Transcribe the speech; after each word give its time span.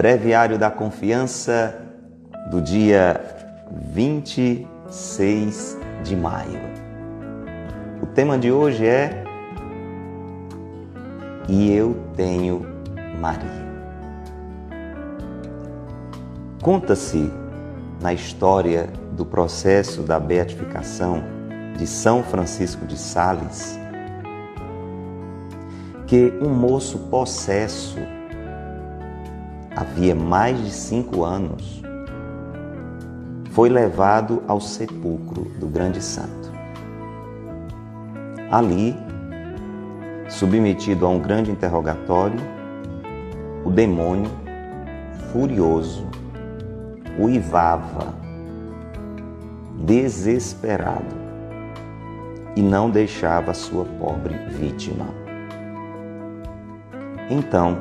Breviário 0.00 0.56
da 0.56 0.70
Confiança 0.70 1.78
do 2.50 2.62
dia 2.62 3.20
26 3.92 5.76
de 6.02 6.16
maio. 6.16 6.58
O 8.02 8.06
tema 8.06 8.38
de 8.38 8.50
hoje 8.50 8.86
é 8.86 9.22
E 11.46 11.70
eu 11.70 11.94
tenho 12.16 12.64
Maria. 13.20 13.68
Conta-se 16.62 17.30
na 18.00 18.14
história 18.14 18.88
do 19.12 19.26
processo 19.26 20.00
da 20.00 20.18
beatificação 20.18 21.22
de 21.76 21.86
São 21.86 22.22
Francisco 22.22 22.86
de 22.86 22.96
Sales 22.96 23.78
que 26.06 26.32
um 26.40 26.48
moço 26.48 27.00
possesso 27.10 27.98
havia 29.76 30.14
mais 30.14 30.58
de 30.58 30.70
cinco 30.70 31.24
anos 31.24 31.80
foi 33.50 33.68
levado 33.68 34.42
ao 34.46 34.60
sepulcro 34.60 35.42
do 35.58 35.66
grande 35.66 36.00
santo. 36.00 36.50
Ali, 38.50 38.96
submetido 40.28 41.04
a 41.04 41.08
um 41.08 41.18
grande 41.18 41.50
interrogatório, 41.50 42.38
o 43.64 43.70
demônio, 43.70 44.30
furioso, 45.32 46.06
uivava, 47.18 48.14
desesperado, 49.84 51.20
e 52.56 52.62
não 52.62 52.88
deixava 52.88 53.52
sua 53.52 53.84
pobre 53.84 54.34
vítima. 54.48 55.06
Então, 57.28 57.78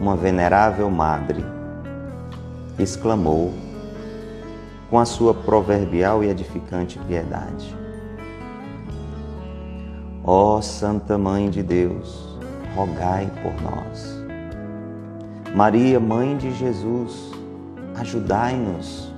uma 0.00 0.16
venerável 0.16 0.90
madre 0.90 1.44
exclamou 2.78 3.52
com 4.88 4.98
a 4.98 5.04
sua 5.04 5.34
proverbial 5.34 6.24
e 6.24 6.28
edificante 6.28 6.98
piedade: 7.00 7.76
Ó 10.24 10.56
oh, 10.56 10.62
Santa 10.62 11.18
Mãe 11.18 11.50
de 11.50 11.62
Deus, 11.62 12.38
rogai 12.74 13.30
por 13.42 13.52
nós. 13.62 14.18
Maria, 15.54 16.00
Mãe 16.00 16.36
de 16.36 16.50
Jesus, 16.52 17.32
ajudai-nos. 17.96 19.10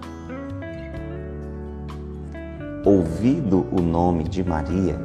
Ouvido 2.85 3.64
o 3.70 3.81
nome 3.81 4.25
de 4.25 4.42
Maria, 4.42 4.98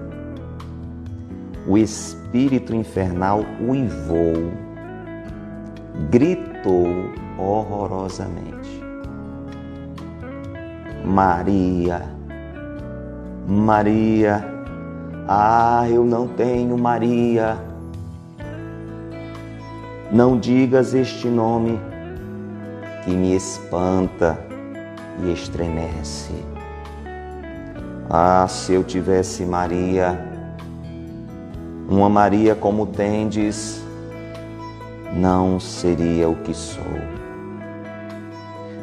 o 1.67 1.77
espírito 1.77 2.73
infernal 2.73 3.45
uivou, 3.61 4.52
gritou 6.09 7.11
horrorosamente. 7.37 8.83
Maria, 11.03 12.03
Maria, 13.47 14.43
ah, 15.27 15.85
eu 15.89 16.03
não 16.03 16.27
tenho 16.27 16.77
Maria. 16.77 17.57
Não 20.11 20.37
digas 20.37 20.93
este 20.93 21.27
nome 21.27 21.79
que 23.03 23.11
me 23.11 23.35
espanta 23.35 24.37
e 25.23 25.31
estremece. 25.31 26.33
Ah, 28.09 28.45
se 28.47 28.73
eu 28.73 28.83
tivesse 28.83 29.45
Maria, 29.45 30.17
uma 31.89 32.09
Maria 32.09 32.55
como 32.55 32.85
tendes, 32.85 33.81
não 35.13 35.59
seria 35.59 36.30
o 36.30 36.36
que 36.36 36.53
sou. 36.53 36.83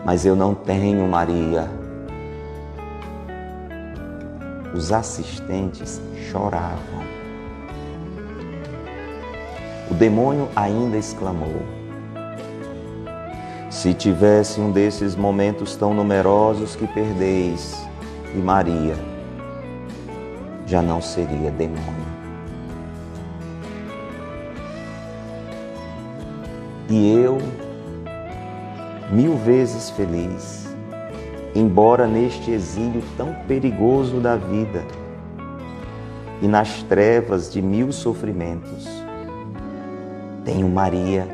Mas 0.05 0.27
eu 0.27 0.37
não 0.37 0.55
tenho 0.55 1.09
Maria. 1.09 1.69
Os 4.75 4.93
assistentes 4.93 6.01
choravam. 6.31 7.05
O 9.91 9.95
demônio 9.95 10.49
ainda 10.57 10.97
exclamou: 10.97 11.63
se 13.71 13.95
tivesse 13.95 14.61
um 14.61 14.71
desses 14.71 15.15
momentos 15.15 15.77
tão 15.77 15.95
numerosos 15.95 16.75
que 16.75 16.87
perdeis, 16.87 17.87
e 18.35 18.39
Maria 18.39 18.97
já 20.67 20.83
não 20.83 21.01
seria 21.01 21.51
demônio. 21.51 22.24
E 26.89 27.17
eu, 27.17 27.39
mil 29.11 29.37
vezes 29.37 29.91
feliz, 29.91 30.69
embora 31.55 32.07
neste 32.07 32.51
exílio 32.51 33.03
tão 33.17 33.35
perigoso 33.49 34.21
da 34.21 34.37
vida 34.37 34.85
e 36.43 36.49
nas 36.49 36.83
trevas 36.83 37.51
de 37.51 37.63
mil 37.63 37.91
sofrimentos, 37.91 38.87
tenho 40.45 40.69
Maria 40.69 41.27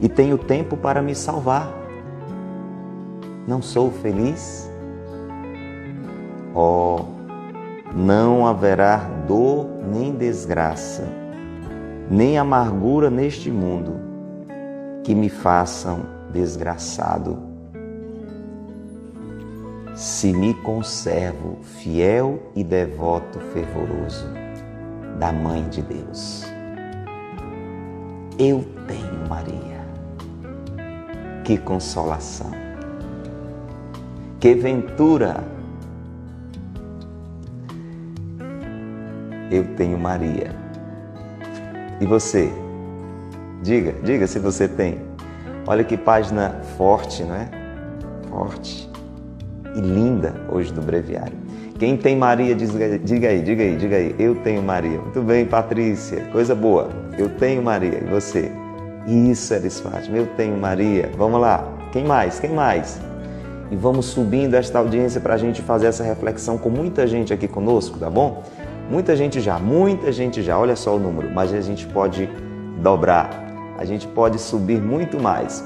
e 0.00 0.08
tenho 0.08 0.38
tempo 0.38 0.76
para 0.76 1.02
me 1.02 1.14
salvar. 1.14 1.70
Não 3.46 3.60
sou 3.60 3.90
feliz? 3.90 4.70
Oh, 6.54 7.00
não 7.94 8.46
haverá 8.46 8.96
dor 9.26 9.66
nem 9.92 10.14
desgraça, 10.14 11.21
nem 12.10 12.38
amargura 12.38 13.10
neste 13.10 13.50
mundo 13.50 13.94
que 15.04 15.14
me 15.14 15.28
façam 15.28 16.00
desgraçado. 16.32 17.38
Se 19.94 20.32
me 20.32 20.54
conservo 20.54 21.58
fiel 21.62 22.40
e 22.56 22.64
devoto 22.64 23.38
fervoroso 23.52 24.26
da 25.18 25.32
Mãe 25.32 25.68
de 25.68 25.82
Deus. 25.82 26.44
Eu 28.38 28.64
tenho 28.86 29.28
Maria. 29.28 29.82
Que 31.44 31.58
consolação! 31.58 32.50
Que 34.40 34.54
ventura! 34.54 35.44
Eu 39.50 39.64
tenho 39.76 39.98
Maria. 39.98 40.61
E 42.02 42.04
você? 42.04 42.50
Diga, 43.62 43.94
diga 44.02 44.26
se 44.26 44.40
você 44.40 44.66
tem. 44.66 44.98
Olha 45.68 45.84
que 45.84 45.96
página 45.96 46.60
forte, 46.76 47.22
não 47.22 47.36
é? 47.36 47.48
Forte 48.28 48.90
e 49.76 49.80
linda 49.80 50.34
hoje 50.50 50.72
do 50.72 50.82
breviário. 50.82 51.38
Quem 51.78 51.96
tem 51.96 52.16
Maria, 52.16 52.56
diga 52.56 53.28
aí, 53.28 53.40
diga 53.40 53.62
aí, 53.62 53.76
diga 53.76 53.96
aí. 53.96 54.16
Eu 54.18 54.34
tenho 54.34 54.60
Maria. 54.64 54.98
Muito 54.98 55.22
bem, 55.22 55.46
Patrícia. 55.46 56.22
Coisa 56.32 56.56
boa. 56.56 56.90
Eu 57.16 57.28
tenho 57.28 57.62
Maria. 57.62 58.00
E 58.02 58.10
você? 58.10 58.50
Isso, 59.06 59.54
Elis 59.54 59.78
Fátima, 59.78 60.16
eu 60.18 60.26
tenho 60.36 60.56
Maria. 60.56 61.08
Vamos 61.16 61.40
lá. 61.40 61.64
Quem 61.92 62.04
mais? 62.04 62.40
Quem 62.40 62.50
mais? 62.50 63.00
E 63.70 63.76
vamos 63.76 64.06
subindo 64.06 64.54
esta 64.54 64.80
audiência 64.80 65.20
para 65.20 65.34
a 65.34 65.38
gente 65.38 65.62
fazer 65.62 65.86
essa 65.86 66.02
reflexão 66.02 66.58
com 66.58 66.68
muita 66.68 67.06
gente 67.06 67.32
aqui 67.32 67.46
conosco, 67.46 67.96
tá 67.96 68.10
bom? 68.10 68.42
Muita 68.90 69.16
gente 69.16 69.40
já, 69.40 69.58
muita 69.58 70.12
gente 70.12 70.42
já. 70.42 70.58
Olha 70.58 70.76
só 70.76 70.96
o 70.96 70.98
número, 70.98 71.30
mas 71.30 71.52
a 71.52 71.60
gente 71.60 71.86
pode 71.86 72.28
dobrar, 72.82 73.30
a 73.78 73.84
gente 73.84 74.06
pode 74.06 74.38
subir 74.38 74.80
muito 74.80 75.20
mais. 75.20 75.64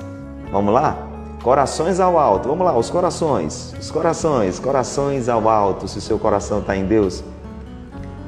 Vamos 0.51 0.73
lá? 0.73 0.97
Corações 1.43 2.01
ao 2.01 2.19
alto. 2.19 2.49
Vamos 2.49 2.65
lá, 2.65 2.77
os 2.77 2.91
corações, 2.91 3.75
os 3.81 3.91
corações, 3.91 4.59
corações 4.59 5.29
ao 5.29 5.49
alto. 5.49 5.89
Se 5.89 5.99
o 5.99 6.01
seu 6.01 6.19
coração 6.19 6.61
está 6.61 6.77
em 6.77 6.85
Deus, 6.85 7.23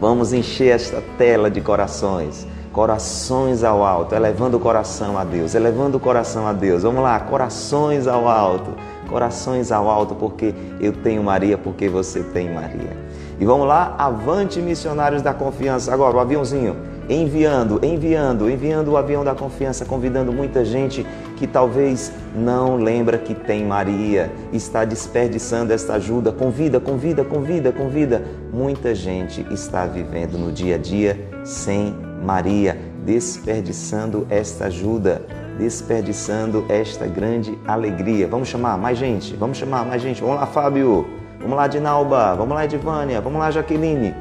vamos 0.01 0.33
encher 0.33 0.75
esta 0.75 1.03
tela 1.17 1.51
de 1.51 1.61
corações 1.61 2.47
corações 2.79 3.65
ao 3.65 3.85
alto, 3.85 4.15
elevando 4.15 4.57
o 4.57 4.61
coração 4.61 5.19
a 5.19 5.25
Deus, 5.25 5.55
elevando 5.57 5.97
o 5.97 6.01
coração 6.01 6.47
a 6.47 6.53
Deus. 6.53 6.85
Vamos 6.85 7.03
lá, 7.03 7.19
corações 7.19 8.07
ao 8.07 8.29
alto, 8.29 8.73
corações 9.09 9.73
ao 9.73 9.89
alto, 9.89 10.15
porque 10.15 10.55
eu 10.81 10.93
tenho 10.93 11.21
Maria, 11.21 11.59
porque 11.59 11.89
você 11.89 12.23
tem 12.23 12.55
Maria. 12.55 12.97
E 13.41 13.45
vamos 13.45 13.69
lá, 13.69 13.95
avante 13.97 14.61
missionários 14.61 15.23
da 15.23 15.33
confiança. 15.33 15.95
Agora, 15.95 16.17
o 16.17 16.21
aviãozinho, 16.21 16.77
enviando, 17.09 17.81
enviando, 17.85 18.51
enviando 18.51 18.89
o 18.89 18.97
avião 18.97 19.25
da 19.25 19.35
confiança, 19.35 19.85
convidando 19.85 20.33
muita 20.33 20.65
gente 20.65 21.07
que 21.37 21.47
talvez 21.47 22.13
não 22.35 22.77
lembra 22.77 23.17
que 23.17 23.35
tem 23.35 23.65
Maria, 23.65 24.31
está 24.53 24.85
desperdiçando 24.85 25.73
esta 25.73 25.95
ajuda. 25.95 26.33
Convida, 26.33 26.81
convida, 26.81 27.25
convida, 27.25 27.71
convida. 27.71 28.25
Muita 28.53 28.93
gente 28.95 29.47
está 29.53 29.87
vivendo 29.87 30.37
no 30.37 30.51
dia 30.51 30.75
a 30.75 30.79
dia 30.79 31.17
sem 31.45 31.95
Maria, 32.23 32.77
desperdiçando 33.05 34.27
esta 34.29 34.67
ajuda, 34.67 35.23
desperdiçando 35.57 36.65
esta 36.69 37.07
grande 37.07 37.57
alegria. 37.67 38.27
Vamos 38.27 38.49
chamar 38.49 38.77
mais 38.77 38.99
gente, 38.99 39.35
vamos 39.37 39.57
chamar 39.57 39.87
mais 39.87 40.03
gente. 40.03 40.21
Vamos 40.21 40.37
lá, 40.41 40.47
Fábio, 40.47 41.07
vamos 41.41 41.57
lá, 41.57 41.67
Dinalba, 41.67 42.35
vamos 42.35 42.55
lá, 42.55 42.65
Edvânia, 42.65 43.21
vamos 43.21 43.39
lá, 43.39 43.51
Jaqueline. 43.51 44.15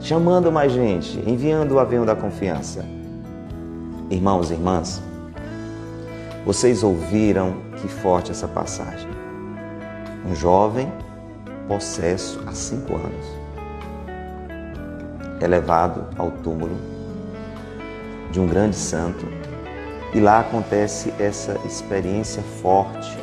Chamando 0.00 0.52
mais 0.52 0.72
gente, 0.72 1.22
enviando 1.26 1.72
o 1.72 1.78
avião 1.78 2.04
da 2.04 2.14
confiança. 2.14 2.84
Irmãos 4.10 4.50
e 4.50 4.54
irmãs, 4.54 5.02
Vocês 6.44 6.82
ouviram 6.82 7.54
que 7.80 7.88
forte 7.88 8.30
essa 8.30 8.46
passagem. 8.46 9.08
Um 10.28 10.34
jovem 10.34 10.92
possesso 11.66 12.42
há 12.46 12.52
cinco 12.52 12.94
anos 12.96 13.44
é 15.44 15.46
levado 15.46 16.06
ao 16.16 16.30
túmulo 16.30 16.76
de 18.30 18.40
um 18.40 18.46
grande 18.46 18.76
santo 18.76 19.26
e 20.14 20.20
lá 20.20 20.40
acontece 20.40 21.12
essa 21.18 21.58
experiência 21.66 22.42
forte 22.62 23.16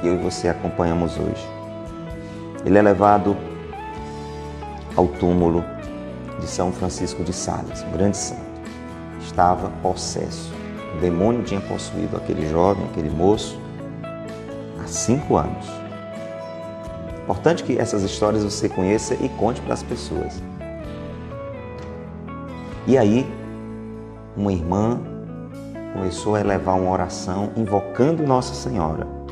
que 0.00 0.06
eu 0.06 0.14
e 0.14 0.18
você 0.18 0.48
acompanhamos 0.48 1.16
hoje. 1.18 1.53
Ele 2.64 2.78
é 2.78 2.82
levado 2.82 3.36
ao 4.96 5.06
túmulo 5.06 5.64
de 6.40 6.46
São 6.46 6.72
Francisco 6.72 7.22
de 7.22 7.32
Sales, 7.32 7.82
um 7.82 7.92
grande 7.92 8.16
santo. 8.16 8.40
Estava 9.20 9.70
possesso. 9.82 10.52
O 10.96 11.00
demônio 11.00 11.42
tinha 11.42 11.60
possuído 11.60 12.16
aquele 12.16 12.48
jovem, 12.48 12.84
aquele 12.86 13.10
moço, 13.10 13.58
há 14.82 14.86
cinco 14.86 15.36
anos. 15.36 15.66
Importante 17.22 17.64
que 17.64 17.78
essas 17.78 18.02
histórias 18.02 18.44
você 18.44 18.68
conheça 18.68 19.14
e 19.14 19.28
conte 19.30 19.60
para 19.60 19.74
as 19.74 19.82
pessoas. 19.82 20.42
E 22.86 22.96
aí, 22.98 23.26
uma 24.36 24.52
irmã 24.52 25.00
começou 25.92 26.34
a 26.34 26.40
elevar 26.40 26.78
uma 26.78 26.90
oração 26.90 27.50
invocando 27.56 28.26
Nossa 28.26 28.54
Senhora. 28.54 29.23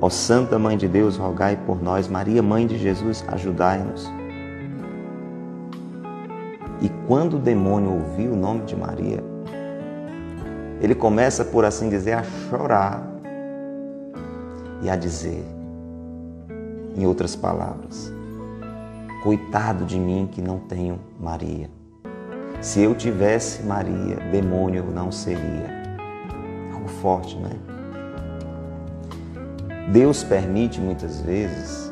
Ó 0.00 0.08
Santa 0.08 0.58
Mãe 0.58 0.76
de 0.76 0.86
Deus, 0.86 1.16
rogai 1.16 1.56
por 1.56 1.82
nós. 1.82 2.06
Maria, 2.08 2.42
Mãe 2.42 2.66
de 2.66 2.78
Jesus, 2.78 3.24
ajudai-nos. 3.28 4.08
E 6.80 6.88
quando 7.08 7.36
o 7.36 7.38
demônio 7.40 7.92
ouviu 7.92 8.32
o 8.32 8.36
nome 8.36 8.64
de 8.64 8.76
Maria, 8.76 9.24
ele 10.80 10.94
começa, 10.94 11.44
por 11.44 11.64
assim 11.64 11.88
dizer, 11.88 12.12
a 12.12 12.22
chorar 12.22 13.02
e 14.80 14.88
a 14.88 14.94
dizer, 14.94 15.44
em 16.96 17.04
outras 17.04 17.34
palavras, 17.34 18.12
coitado 19.24 19.84
de 19.84 19.98
mim 19.98 20.28
que 20.30 20.40
não 20.40 20.60
tenho 20.60 21.00
Maria. 21.18 21.68
Se 22.60 22.80
eu 22.80 22.94
tivesse 22.94 23.64
Maria, 23.64 24.16
demônio 24.30 24.84
não 24.94 25.10
seria. 25.10 25.76
Algo 26.72 26.88
forte, 26.88 27.36
não 27.36 27.48
é? 27.48 27.67
Deus 29.92 30.22
permite 30.22 30.80
muitas 30.80 31.20
vezes 31.22 31.90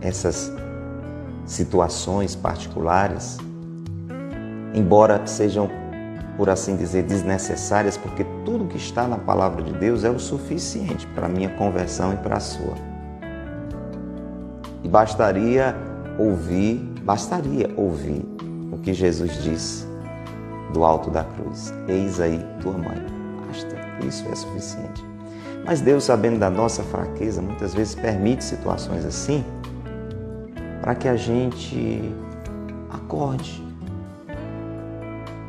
essas 0.00 0.52
situações 1.44 2.34
particulares, 2.34 3.38
embora 4.74 5.24
sejam, 5.26 5.70
por 6.36 6.50
assim 6.50 6.76
dizer, 6.76 7.04
desnecessárias, 7.04 7.96
porque 7.96 8.24
tudo 8.44 8.66
que 8.66 8.76
está 8.76 9.06
na 9.06 9.16
palavra 9.16 9.62
de 9.62 9.72
Deus 9.74 10.02
é 10.02 10.10
o 10.10 10.18
suficiente 10.18 11.06
para 11.08 11.26
a 11.26 11.28
minha 11.28 11.50
conversão 11.50 12.12
e 12.12 12.16
para 12.16 12.36
a 12.36 12.40
sua. 12.40 12.74
E 14.82 14.88
bastaria 14.88 15.74
ouvir, 16.18 16.78
bastaria 17.02 17.72
ouvir 17.76 18.24
o 18.72 18.78
que 18.78 18.92
Jesus 18.92 19.40
disse 19.42 19.86
do 20.72 20.84
alto 20.84 21.10
da 21.10 21.22
cruz: 21.22 21.72
Eis 21.86 22.20
aí 22.20 22.44
tua 22.60 22.72
mãe. 22.72 23.04
Basta, 23.46 23.76
isso 24.04 24.26
é 24.28 24.34
suficiente. 24.34 25.15
Mas 25.66 25.80
Deus, 25.80 26.04
sabendo 26.04 26.38
da 26.38 26.48
nossa 26.48 26.84
fraqueza, 26.84 27.42
muitas 27.42 27.74
vezes 27.74 27.96
permite 27.96 28.44
situações 28.44 29.04
assim 29.04 29.44
para 30.80 30.94
que 30.94 31.08
a 31.08 31.16
gente 31.16 32.14
acorde 32.88 33.60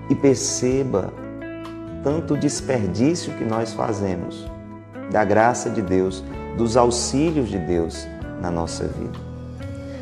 e 0.09 0.15
perceba 0.15 1.13
tanto 2.03 2.35
desperdício 2.35 3.31
que 3.33 3.43
nós 3.43 3.73
fazemos 3.73 4.49
da 5.11 5.23
graça 5.23 5.69
de 5.69 5.83
Deus, 5.83 6.23
dos 6.57 6.75
auxílios 6.75 7.49
de 7.49 7.59
Deus 7.59 8.07
na 8.41 8.49
nossa 8.49 8.85
vida. 8.85 9.19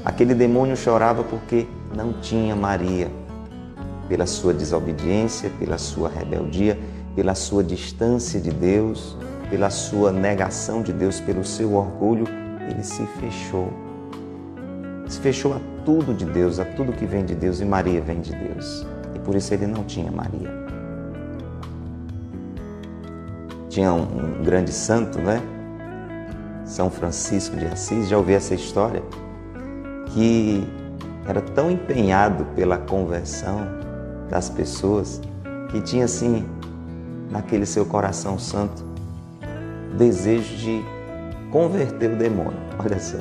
Aquele 0.06 0.34
demônio 0.34 0.78
chorava 0.78 1.24
porque 1.24 1.68
não 1.94 2.14
tinha 2.14 2.56
Maria, 2.56 3.12
pela 4.08 4.26
sua 4.26 4.54
desobediência, 4.54 5.52
pela 5.60 5.78
sua 5.78 6.08
rebeldia, 6.08 6.80
pela 7.16 7.36
sua 7.36 7.64
distância 7.64 8.40
de 8.40 8.52
Deus, 8.52 9.18
pela 9.50 9.70
sua 9.70 10.12
negação 10.12 10.82
de 10.82 10.92
Deus, 10.92 11.20
pelo 11.20 11.44
seu 11.44 11.74
orgulho, 11.74 12.26
ele 12.70 12.84
se 12.84 13.06
fechou. 13.20 13.72
Se 15.08 15.20
fechou 15.20 15.54
a 15.54 15.60
tudo 15.84 16.14
de 16.14 16.26
Deus, 16.26 16.60
a 16.60 16.66
tudo 16.66 16.92
que 16.92 17.06
vem 17.06 17.24
de 17.24 17.36
Deus, 17.36 17.62
e 17.62 17.66
Maria 17.66 18.02
vem 18.02 18.22
de 18.22 18.34
Deus. 18.34 18.86
E 19.14 19.20
por 19.20 19.36
isso 19.36 19.54
ele 19.54 19.68
não 19.68 19.84
tinha 19.84 20.12
Maria. 20.12 20.52
Tinha 23.70 23.94
um, 23.94 24.40
um 24.40 24.44
grande 24.44 24.72
santo, 24.72 25.20
né? 25.20 25.42
São 26.66 26.90
Francisco 26.90 27.56
de 27.56 27.68
Assis, 27.68 28.08
já 28.08 28.18
ouvi 28.18 28.34
essa 28.34 28.56
história, 28.56 29.04
que 30.08 30.68
era 31.28 31.42
tão 31.42 31.70
empenhado 31.70 32.46
pela 32.56 32.78
conversão 32.78 33.62
das 34.30 34.50
pessoas 34.50 35.22
que 35.70 35.82
tinha 35.82 36.06
assim 36.06 36.46
naquele 37.30 37.66
seu 37.66 37.86
coração 37.86 38.40
santo 38.40 38.95
desejo 39.96 40.56
de 40.58 40.84
converter 41.52 42.12
o 42.12 42.16
demônio. 42.16 42.60
Olha 42.78 43.00
só. 43.00 43.18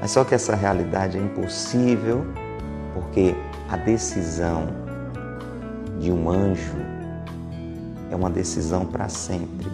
Mas 0.00 0.10
só 0.10 0.24
que 0.24 0.34
essa 0.34 0.56
realidade 0.56 1.18
é 1.18 1.20
impossível 1.20 2.26
porque 2.94 3.34
a 3.68 3.76
decisão 3.76 4.68
de 5.98 6.10
um 6.10 6.30
anjo 6.30 6.76
é 8.10 8.16
uma 8.16 8.30
decisão 8.30 8.84
para 8.84 9.08
sempre. 9.08 9.68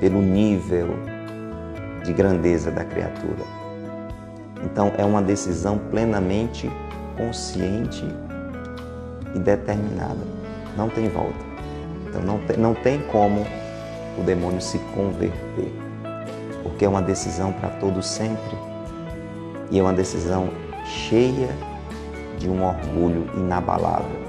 Pelo 0.00 0.22
nível 0.22 0.88
de 2.04 2.12
grandeza 2.12 2.70
da 2.70 2.84
criatura. 2.84 3.44
Então 4.64 4.92
é 4.96 5.04
uma 5.04 5.20
decisão 5.20 5.76
plenamente 5.90 6.70
consciente 7.16 8.04
e 9.34 9.38
determinada. 9.40 10.24
Não 10.76 10.88
tem 10.88 11.08
volta. 11.08 11.44
Então 12.08 12.22
não 12.22 12.38
tem, 12.46 12.56
não 12.56 12.74
tem 12.74 13.00
como 13.02 13.44
o 14.18 14.22
demônio 14.22 14.60
se 14.60 14.78
converter, 14.94 15.72
porque 16.62 16.84
é 16.84 16.88
uma 16.88 17.02
decisão 17.02 17.52
para 17.52 17.68
todo 17.70 18.02
sempre 18.02 18.56
e 19.70 19.78
é 19.78 19.82
uma 19.82 19.92
decisão 19.92 20.50
cheia 20.84 21.48
de 22.38 22.48
um 22.48 22.64
orgulho 22.64 23.28
inabalável. 23.34 24.28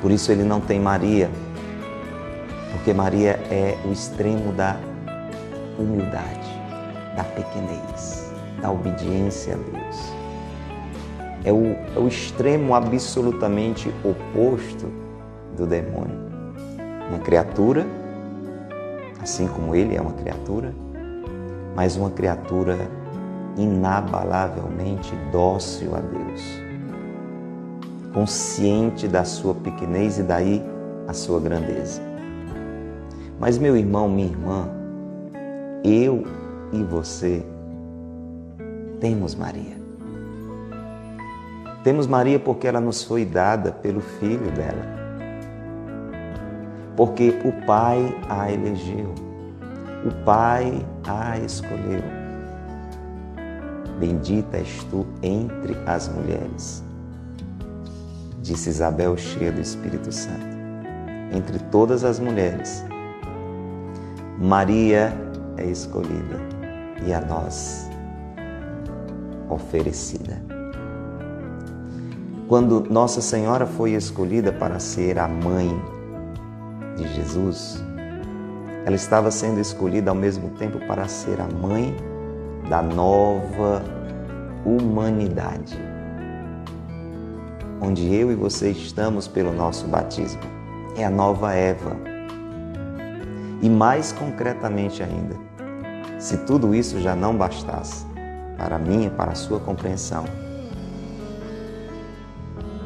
Por 0.00 0.10
isso 0.10 0.30
ele 0.32 0.44
não 0.44 0.60
tem 0.60 0.80
Maria, 0.80 1.30
porque 2.72 2.92
Maria 2.92 3.40
é 3.50 3.76
o 3.84 3.92
extremo 3.92 4.52
da 4.52 4.76
humildade, 5.78 6.50
da 7.16 7.24
pequenez, 7.24 8.32
da 8.60 8.70
obediência 8.70 9.54
a 9.54 9.56
Deus. 9.56 10.12
É 11.44 11.52
o, 11.52 11.76
é 11.96 11.98
o 11.98 12.06
extremo 12.06 12.74
absolutamente 12.74 13.92
oposto 14.04 14.86
do 15.56 15.66
demônio. 15.66 16.20
Uma 17.08 17.18
criatura 17.18 17.86
assim 19.22 19.46
como 19.46 19.74
ele 19.74 19.96
é 19.96 20.00
uma 20.00 20.12
criatura, 20.12 20.74
mas 21.76 21.96
uma 21.96 22.10
criatura 22.10 22.76
inabalavelmente 23.56 25.14
dócil 25.30 25.94
a 25.94 26.00
Deus, 26.00 26.42
consciente 28.12 29.06
da 29.06 29.24
sua 29.24 29.54
pequenez 29.54 30.18
e 30.18 30.22
daí 30.22 30.62
a 31.06 31.12
sua 31.12 31.38
grandeza. 31.40 32.02
Mas, 33.38 33.58
meu 33.58 33.76
irmão, 33.76 34.08
minha 34.08 34.28
irmã, 34.28 34.68
eu 35.84 36.24
e 36.72 36.82
você 36.82 37.44
temos 39.00 39.34
Maria. 39.34 39.80
Temos 41.82 42.06
Maria 42.06 42.38
porque 42.38 42.68
ela 42.68 42.80
nos 42.80 43.02
foi 43.02 43.24
dada 43.24 43.72
pelo 43.72 44.00
Filho 44.00 44.50
dela 44.52 45.01
porque 46.96 47.30
o 47.44 47.66
Pai 47.66 48.14
a 48.28 48.50
elegeu, 48.50 49.14
o 50.04 50.24
Pai 50.24 50.84
a 51.06 51.38
escolheu. 51.38 52.02
Bendita 53.98 54.56
és 54.56 54.84
tu 54.90 55.06
entre 55.22 55.76
as 55.86 56.08
mulheres, 56.08 56.82
disse 58.42 58.68
Isabel, 58.68 59.16
cheia 59.16 59.52
do 59.52 59.60
Espírito 59.60 60.10
Santo. 60.10 60.52
Entre 61.32 61.58
todas 61.70 62.04
as 62.04 62.18
mulheres, 62.18 62.84
Maria 64.38 65.12
é 65.56 65.64
escolhida 65.66 66.40
e 67.06 67.14
a 67.14 67.20
nós 67.20 67.88
oferecida. 69.48 70.42
Quando 72.48 72.84
Nossa 72.90 73.20
Senhora 73.20 73.66
foi 73.66 73.92
escolhida 73.92 74.52
para 74.52 74.78
ser 74.78 75.18
a 75.18 75.28
mãe 75.28 75.70
de 77.02 77.14
Jesus, 77.14 77.82
ela 78.84 78.96
estava 78.96 79.30
sendo 79.30 79.60
escolhida 79.60 80.10
ao 80.10 80.16
mesmo 80.16 80.50
tempo 80.50 80.78
para 80.86 81.06
ser 81.06 81.40
a 81.40 81.46
mãe 81.46 81.94
da 82.68 82.82
nova 82.82 83.82
humanidade, 84.64 85.78
onde 87.80 88.14
eu 88.14 88.30
e 88.30 88.34
você 88.34 88.70
estamos 88.70 89.26
pelo 89.28 89.52
nosso 89.52 89.86
batismo. 89.86 90.40
é 90.96 91.04
a 91.04 91.10
nova 91.10 91.54
Eva. 91.54 91.96
E 93.62 93.70
mais 93.70 94.12
concretamente 94.12 95.02
ainda, 95.02 95.36
se 96.18 96.36
tudo 96.38 96.74
isso 96.74 97.00
já 97.00 97.16
não 97.16 97.36
bastasse 97.36 98.04
para 98.58 98.78
mim 98.78 99.06
e 99.06 99.10
para 99.10 99.32
a 99.32 99.34
sua 99.34 99.58
compreensão, 99.58 100.24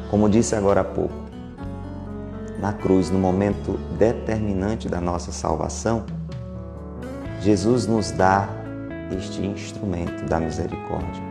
como 0.09 0.29
disse 0.29 0.55
agora 0.55 0.81
há 0.81 0.83
pouco, 0.85 1.26
na 2.59 2.73
cruz, 2.73 3.09
no 3.09 3.19
momento 3.19 3.79
determinante 3.97 4.89
da 4.89 4.99
nossa 4.99 5.31
salvação, 5.31 6.05
Jesus 7.41 7.85
nos 7.85 8.11
dá 8.11 8.49
este 9.15 9.45
instrumento 9.45 10.25
da 10.25 10.39
misericórdia, 10.39 11.23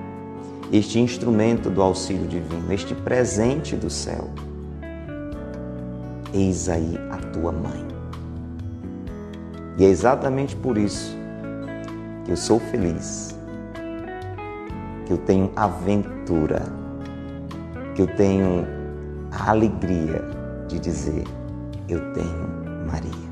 este 0.72 0.98
instrumento 0.98 1.68
do 1.68 1.82
auxílio 1.82 2.26
divino, 2.26 2.72
este 2.72 2.94
presente 2.94 3.76
do 3.76 3.90
céu. 3.90 4.30
Eis 6.32 6.68
aí 6.68 6.98
a 7.10 7.16
tua 7.32 7.52
mãe. 7.52 7.86
E 9.78 9.84
é 9.84 9.88
exatamente 9.88 10.54
por 10.56 10.78
isso 10.78 11.14
que 12.24 12.30
eu 12.30 12.36
sou 12.36 12.58
feliz, 12.58 13.36
que 15.06 15.12
eu 15.12 15.18
tenho 15.18 15.50
aventura, 15.54 16.62
que 17.94 18.02
eu 18.02 18.06
tenho 18.06 18.66
a 19.30 19.50
alegria 19.50 20.45
de 20.68 20.78
dizer: 20.78 21.24
Eu 21.88 22.00
tenho 22.12 22.86
Maria. 22.86 23.26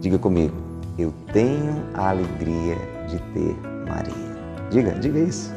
Diga 0.00 0.18
comigo, 0.18 0.54
eu 0.98 1.12
tenho 1.32 1.84
a 1.94 2.10
alegria 2.10 2.76
de 3.08 3.18
ter 3.32 3.56
Maria. 3.88 4.32
Diga, 4.70 4.92
diga 4.92 5.18
isso. 5.18 5.52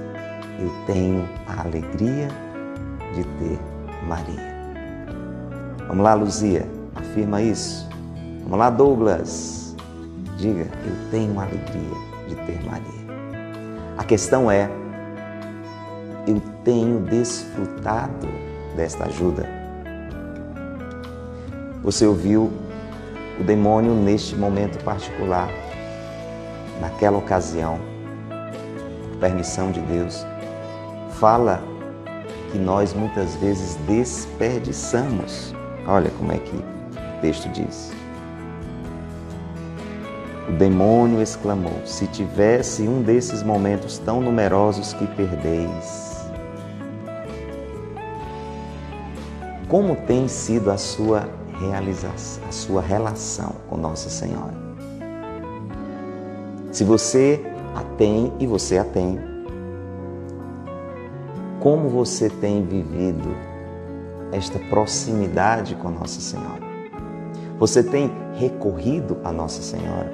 Eu 0.59 0.71
tenho 0.85 1.27
a 1.47 1.61
alegria 1.61 2.27
de 3.13 3.23
ter 3.23 3.59
Maria. 4.07 4.55
Vamos 5.87 6.03
lá, 6.03 6.13
Luzia, 6.13 6.65
afirma 6.95 7.41
isso. 7.41 7.87
Vamos 8.43 8.59
lá, 8.59 8.69
Douglas. 8.69 9.75
Diga, 10.37 10.67
eu 10.85 11.09
tenho 11.11 11.39
a 11.39 11.43
alegria 11.43 11.97
de 12.27 12.35
ter 12.45 12.63
Maria. 12.65 13.05
A 13.97 14.03
questão 14.03 14.51
é, 14.51 14.69
eu 16.27 16.41
tenho 16.63 16.99
desfrutado 17.01 18.27
desta 18.75 19.05
ajuda? 19.05 19.64
Você 21.85 22.07
ouviu 22.07 22.51
o 23.39 23.43
demônio 23.43 23.93
neste 23.93 24.35
momento 24.35 24.83
particular, 24.83 25.47
naquela 26.81 27.19
ocasião, 27.19 27.79
por 29.11 29.19
permissão 29.19 29.69
de 29.69 29.79
Deus, 29.81 30.25
fala 31.19 31.61
que 32.51 32.57
nós 32.57 32.91
muitas 32.91 33.35
vezes 33.35 33.75
desperdiçamos. 33.87 35.53
Olha 35.87 36.09
como 36.17 36.31
é 36.31 36.39
que 36.39 36.55
o 36.55 37.21
texto 37.21 37.47
diz. 37.49 37.91
O 40.49 40.53
demônio 40.53 41.21
exclamou: 41.21 41.85
Se 41.85 42.07
tivesse 42.07 42.87
um 42.87 43.03
desses 43.03 43.43
momentos 43.43 43.99
tão 43.99 44.21
numerosos 44.21 44.91
que 44.93 45.05
perdeis, 45.05 46.25
como 49.67 49.95
tem 49.95 50.27
sido 50.27 50.71
a 50.71 50.77
sua 50.77 51.44
realização, 51.59 52.43
a 52.47 52.51
sua 52.51 52.81
relação 52.81 53.55
com 53.69 53.77
Nossa 53.77 54.09
Senhora. 54.09 54.53
Se 56.71 56.83
você 56.83 57.41
a 57.73 57.83
tem 57.97 58.33
e 58.39 58.45
você 58.45 58.77
a 58.77 58.83
tem, 58.83 59.19
como 61.59 61.89
você 61.89 62.29
tem 62.29 62.63
vivido 62.63 63.35
esta 64.31 64.59
proximidade 64.59 65.75
com 65.75 65.89
Nossa 65.89 66.19
Senhora? 66.19 66.63
Você 67.57 67.81
tem 67.81 68.11
recorrido 68.33 69.17
a 69.23 69.31
Nossa 69.31 69.61
Senhora? 69.61 70.11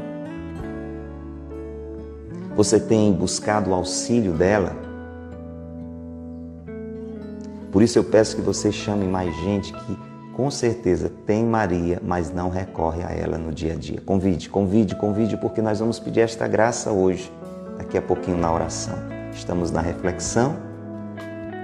Você 2.55 2.79
tem 2.79 3.11
buscado 3.11 3.71
o 3.71 3.73
auxílio 3.73 4.33
dela? 4.33 4.75
Por 7.71 7.81
isso 7.81 7.97
eu 7.97 8.03
peço 8.03 8.35
que 8.35 8.41
você 8.41 8.71
chame 8.71 9.07
mais 9.07 9.35
gente 9.37 9.73
que 9.73 10.10
com 10.41 10.49
certeza 10.49 11.11
tem 11.27 11.45
Maria, 11.45 12.01
mas 12.03 12.33
não 12.33 12.49
recorre 12.49 13.03
a 13.03 13.11
ela 13.11 13.37
no 13.37 13.51
dia 13.51 13.73
a 13.73 13.75
dia. 13.75 14.01
Convide, 14.01 14.49
convide, 14.49 14.95
convide, 14.95 15.37
porque 15.37 15.61
nós 15.61 15.79
vamos 15.79 15.99
pedir 15.99 16.21
esta 16.21 16.47
graça 16.47 16.89
hoje, 16.89 17.31
daqui 17.77 17.95
a 17.95 18.01
pouquinho 18.01 18.37
na 18.37 18.51
oração. 18.51 18.95
Estamos 19.31 19.69
na 19.69 19.81
reflexão, 19.81 20.55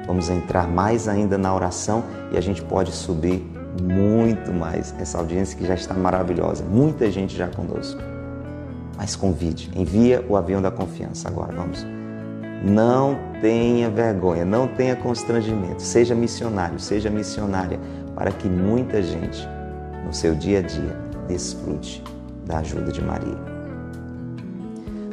vamos 0.06 0.30
entrar 0.30 0.68
mais 0.68 1.08
ainda 1.08 1.40
na 1.40 1.56
oração 1.56 2.04
e 2.32 2.38
a 2.38 2.42
gente 2.42 2.62
pode 2.62 2.92
subir 2.92 3.52
muito 3.82 4.54
mais 4.54 4.94
essa 5.00 5.18
audiência 5.18 5.58
que 5.58 5.66
já 5.66 5.74
está 5.74 5.96
maravilhosa. 5.96 6.64
Muita 6.64 7.10
gente 7.10 7.36
já 7.36 7.48
conosco. 7.48 8.00
Mas 8.96 9.16
convide, 9.16 9.72
envia 9.76 10.24
o 10.30 10.38
avião 10.38 10.62
da 10.62 10.70
confiança 10.70 11.28
agora, 11.28 11.52
vamos. 11.52 11.84
Não 12.64 13.18
tenha 13.42 13.90
vergonha, 13.90 14.44
não 14.44 14.68
tenha 14.68 14.96
constrangimento. 14.96 15.82
Seja 15.82 16.16
missionário, 16.16 16.80
seja 16.80 17.10
missionária, 17.10 17.80
para 18.18 18.32
que 18.32 18.50
muita 18.50 19.00
gente 19.04 19.48
no 20.04 20.12
seu 20.12 20.34
dia 20.34 20.58
a 20.58 20.62
dia 20.64 20.98
desfrute 21.28 22.04
da 22.44 22.58
ajuda 22.58 22.92
de 22.92 23.00
Maria. 23.00 23.38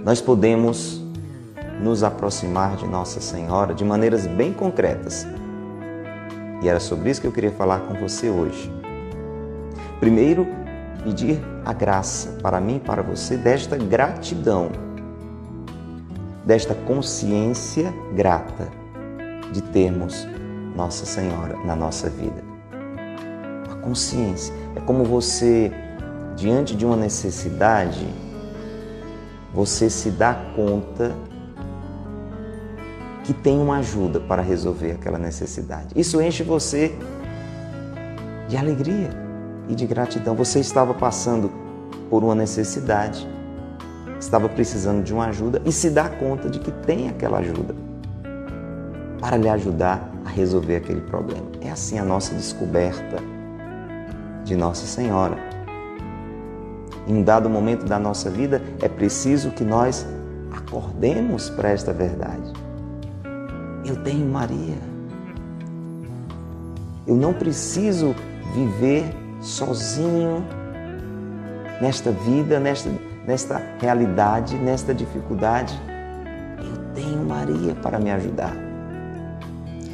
Nós 0.02 0.22
podemos 0.22 1.04
nos 1.82 2.02
aproximar 2.02 2.76
de 2.76 2.86
Nossa 2.86 3.20
Senhora 3.20 3.74
de 3.74 3.84
maneiras 3.84 4.26
bem 4.26 4.54
concretas. 4.54 5.26
E 6.62 6.68
era 6.68 6.80
sobre 6.80 7.10
isso 7.10 7.20
que 7.20 7.26
eu 7.26 7.32
queria 7.32 7.50
falar 7.52 7.80
com 7.80 7.92
você 7.94 8.30
hoje. 8.30 8.72
Primeiro, 10.00 10.46
pedir 11.02 11.38
a 11.62 11.74
graça 11.74 12.38
para 12.40 12.58
mim 12.58 12.76
e 12.76 12.80
para 12.80 13.02
você 13.02 13.36
desta 13.36 13.76
gratidão 13.76 14.70
desta 16.44 16.74
consciência 16.74 17.92
grata 18.14 18.68
de 19.52 19.62
termos 19.62 20.26
Nossa 20.76 21.06
Senhora 21.06 21.56
na 21.64 21.74
nossa 21.74 22.10
vida. 22.10 22.43
Consciência 23.84 24.54
é 24.74 24.80
como 24.80 25.04
você, 25.04 25.70
diante 26.36 26.74
de 26.74 26.86
uma 26.86 26.96
necessidade, 26.96 28.06
você 29.52 29.90
se 29.90 30.10
dá 30.10 30.34
conta 30.56 31.14
que 33.22 33.32
tem 33.32 33.58
uma 33.58 33.78
ajuda 33.78 34.20
para 34.20 34.42
resolver 34.42 34.92
aquela 34.92 35.18
necessidade. 35.18 35.88
Isso 35.94 36.20
enche 36.20 36.42
você 36.42 36.96
de 38.48 38.56
alegria 38.56 39.10
e 39.68 39.74
de 39.74 39.86
gratidão. 39.86 40.34
Você 40.34 40.60
estava 40.60 40.94
passando 40.94 41.50
por 42.10 42.24
uma 42.24 42.34
necessidade 42.34 43.26
estava 44.24 44.48
precisando 44.48 45.02
de 45.02 45.12
uma 45.12 45.26
ajuda 45.26 45.60
e 45.64 45.72
se 45.72 45.90
dá 45.90 46.08
conta 46.08 46.48
de 46.48 46.58
que 46.58 46.70
tem 46.70 47.08
aquela 47.08 47.38
ajuda 47.38 47.74
para 49.20 49.36
lhe 49.36 49.48
ajudar 49.48 50.10
a 50.24 50.28
resolver 50.28 50.76
aquele 50.76 51.00
problema. 51.02 51.46
É 51.60 51.70
assim 51.70 51.98
a 51.98 52.04
nossa 52.04 52.34
descoberta 52.34 53.33
de 54.44 54.56
Nossa 54.56 54.86
Senhora. 54.86 55.36
Em 57.06 57.16
um 57.16 57.22
dado 57.22 57.50
momento 57.50 57.84
da 57.84 57.98
nossa 57.98 58.30
vida, 58.30 58.62
é 58.80 58.88
preciso 58.88 59.50
que 59.50 59.64
nós 59.64 60.06
acordemos 60.52 61.50
para 61.50 61.70
esta 61.70 61.92
verdade. 61.92 62.52
Eu 63.84 63.96
tenho 64.02 64.26
Maria. 64.26 64.78
Eu 67.06 67.16
não 67.16 67.34
preciso 67.34 68.14
viver 68.54 69.04
sozinho 69.40 70.44
nesta 71.80 72.10
vida, 72.10 72.58
nesta 72.58 72.88
nesta 73.26 73.60
realidade, 73.80 74.56
nesta 74.56 74.94
dificuldade, 74.94 75.78
eu 76.58 76.94
tenho 76.94 77.24
Maria 77.24 77.74
para 77.74 77.98
me 77.98 78.10
ajudar. 78.10 78.54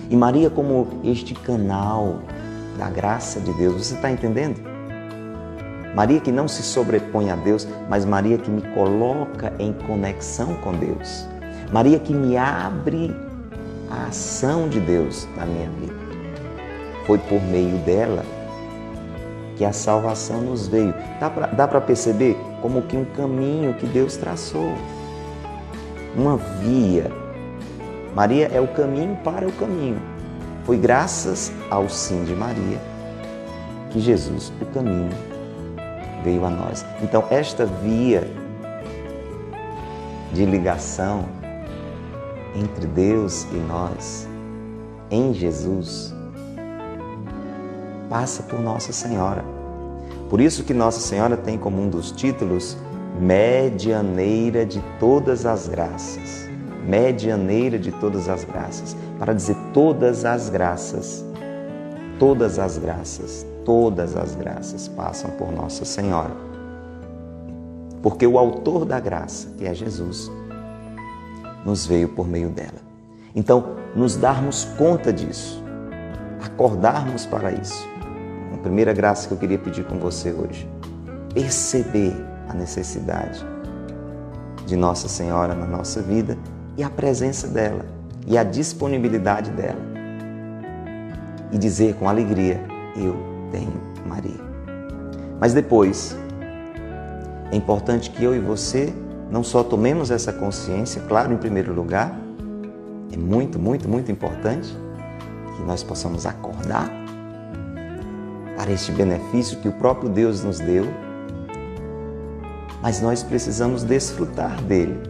E 0.09 0.16
Maria, 0.16 0.50
como 0.50 0.88
este 1.04 1.35
canal 1.35 2.21
da 2.80 2.88
graça 2.88 3.38
de 3.38 3.52
Deus, 3.52 3.75
você 3.75 3.94
está 3.94 4.10
entendendo? 4.10 4.58
Maria 5.94 6.18
que 6.18 6.32
não 6.32 6.49
se 6.49 6.62
sobrepõe 6.62 7.30
a 7.30 7.37
Deus, 7.37 7.68
mas 7.90 8.06
Maria 8.06 8.38
que 8.38 8.50
me 8.50 8.62
coloca 8.75 9.52
em 9.58 9.75
conexão 9.87 10.54
com 10.54 10.72
Deus. 10.72 11.26
Maria 11.70 11.99
que 11.99 12.14
me 12.14 12.38
abre 12.38 13.14
a 13.90 14.06
ação 14.06 14.66
de 14.66 14.80
Deus 14.80 15.28
na 15.37 15.44
minha 15.44 15.68
vida. 15.78 15.92
Foi 17.06 17.18
por 17.18 17.42
meio 17.42 17.76
dela 17.78 18.25
que 19.56 19.64
a 19.64 19.75
salvação 19.75 20.40
nos 20.40 20.66
veio. 20.66 20.94
Dá 21.54 21.68
para 21.68 21.80
perceber 21.82 22.34
como 22.62 22.80
que 22.82 22.96
um 22.96 23.04
caminho 23.04 23.75
que 23.75 23.87
Deus 23.87 24.16
traçou, 24.16 24.72
uma 26.16 26.38
via. 26.62 27.12
Maria 28.14 28.49
é 28.50 28.60
o 28.60 28.68
caminho 28.68 29.18
para 29.22 29.46
o 29.46 29.52
caminho. 29.52 30.00
Foi 30.64 30.76
graças 30.76 31.52
ao 31.71 31.88
sim 31.88 32.25
de 32.25 32.35
Maria 32.35 32.81
que 33.90 34.00
Jesus, 34.00 34.52
o 34.61 34.67
caminho, 34.67 35.11
veio 36.23 36.45
a 36.45 36.50
nós. 36.50 36.85
Então, 37.02 37.25
esta 37.31 37.67
via 37.67 38.31
de 40.33 40.45
ligação 40.45 41.25
entre 42.55 42.87
Deus 42.87 43.45
e 43.52 43.57
nós, 43.57 44.29
em 45.11 45.35
Jesus, 45.35 46.14
passa 48.09 48.43
por 48.43 48.61
Nossa 48.61 48.93
Senhora. 48.93 49.45
Por 50.29 50.40
isso 50.40 50.64
que 50.64 50.75
Nossa 50.75 51.00
Senhora 51.00 51.37
tem 51.37 51.59
como 51.59 51.83
um 51.83 51.88
dos 51.88 52.12
títulos 52.12 52.76
medianeira 53.19 54.64
de 54.64 54.81
todas 54.99 55.45
as 55.45 55.69
graças. 55.69 56.50
Medianeira 56.87 57.78
de 57.78 57.92
todas 57.92 58.28
as 58.28 58.44
graças. 58.44 58.96
Para 59.18 59.32
dizer 59.32 59.56
todas 59.72 60.25
as 60.25 60.49
graças, 60.49 61.25
todas 62.18 62.58
as 62.58 62.78
graças, 62.78 63.46
todas 63.64 64.16
as 64.16 64.34
graças 64.34 64.88
passam 64.88 65.30
por 65.32 65.52
Nossa 65.52 65.84
Senhora. 65.84 66.34
Porque 68.02 68.26
o 68.26 68.38
autor 68.38 68.84
da 68.84 68.99
graça, 68.99 69.49
que 69.58 69.66
é 69.66 69.75
Jesus, 69.75 70.30
nos 71.64 71.87
veio 71.87 72.08
por 72.08 72.26
meio 72.26 72.49
dela. 72.49 72.80
Então, 73.34 73.76
nos 73.94 74.16
darmos 74.16 74.64
conta 74.76 75.12
disso, 75.12 75.62
acordarmos 76.42 77.26
para 77.26 77.52
isso. 77.52 77.87
A 78.54 78.58
primeira 78.58 78.92
graça 78.92 79.28
que 79.28 79.34
eu 79.34 79.38
queria 79.38 79.58
pedir 79.58 79.84
com 79.84 79.99
você 79.99 80.32
hoje, 80.32 80.68
perceber 81.34 82.14
a 82.49 82.54
necessidade 82.54 83.44
de 84.66 84.76
Nossa 84.76 85.08
Senhora 85.08 85.54
na 85.54 85.66
nossa 85.66 86.02
vida 86.02 86.37
e 86.80 86.82
a 86.82 86.88
presença 86.88 87.46
dela 87.46 87.84
e 88.26 88.38
a 88.38 88.42
disponibilidade 88.42 89.50
dela. 89.50 89.80
E 91.52 91.58
dizer 91.58 91.94
com 91.96 92.08
alegria: 92.08 92.58
Eu 92.96 93.16
tenho 93.52 93.72
Maria. 94.06 94.40
Mas 95.38 95.52
depois, 95.52 96.16
é 97.52 97.56
importante 97.56 98.10
que 98.10 98.25
eu 98.25 98.34
e 98.34 98.38
você 98.38 98.92
não 99.30 99.44
só 99.44 99.62
tomemos 99.62 100.10
essa 100.10 100.32
consciência, 100.32 101.02
claro, 101.06 101.34
em 101.34 101.37
primeiro 101.37 101.75
lugar, 101.75 102.18
é 103.12 103.16
muito, 103.16 103.58
muito, 103.58 103.87
muito 103.87 104.10
importante 104.10 104.75
que 105.56 105.62
nós 105.64 105.82
possamos 105.82 106.25
acordar 106.25 106.90
para 108.56 108.72
este 108.72 108.90
benefício 108.90 109.58
que 109.58 109.68
o 109.68 109.72
próprio 109.72 110.08
Deus 110.08 110.42
nos 110.42 110.58
deu 110.58 110.87
mas 112.82 113.02
nós 113.02 113.22
precisamos 113.22 113.82
desfrutar 113.82 114.58
dele. 114.62 115.10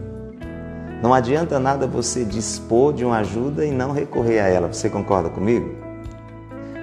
Não 1.01 1.13
adianta 1.13 1.59
nada 1.59 1.87
você 1.87 2.23
dispor 2.23 2.93
de 2.93 3.03
uma 3.03 3.17
ajuda 3.17 3.65
e 3.65 3.71
não 3.71 3.91
recorrer 3.91 4.39
a 4.39 4.47
ela. 4.47 4.67
Você 4.71 4.87
concorda 4.87 5.29
comigo? 5.29 5.73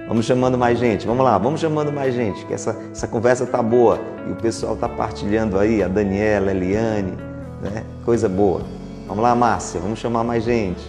Vamos 0.09 0.25
chamando 0.25 0.57
mais 0.57 0.77
gente, 0.77 1.05
vamos 1.05 1.23
lá, 1.23 1.37
vamos 1.37 1.61
chamando 1.61 1.93
mais 1.93 2.15
gente, 2.15 2.43
que 2.47 2.53
essa, 2.53 2.75
essa 2.91 3.07
conversa 3.07 3.45
tá 3.45 3.61
boa 3.61 3.99
e 4.27 4.31
o 4.31 4.35
pessoal 4.35 4.75
tá 4.75 4.89
partilhando 4.89 5.59
aí, 5.59 5.83
a 5.83 5.87
Daniela, 5.87 6.49
a 6.49 6.51
Eliane, 6.51 7.13
né? 7.61 7.83
coisa 8.03 8.27
boa. 8.27 8.61
Vamos 9.07 9.23
lá, 9.23 9.35
Márcia, 9.35 9.79
vamos 9.79 9.99
chamar 9.99 10.23
mais 10.23 10.43
gente 10.43 10.81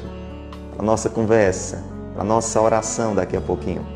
para 0.75 0.85
nossa 0.85 1.11
conversa, 1.11 1.85
para 2.15 2.25
nossa 2.25 2.59
oração 2.61 3.15
daqui 3.15 3.37
a 3.37 3.41
pouquinho. 3.43 3.87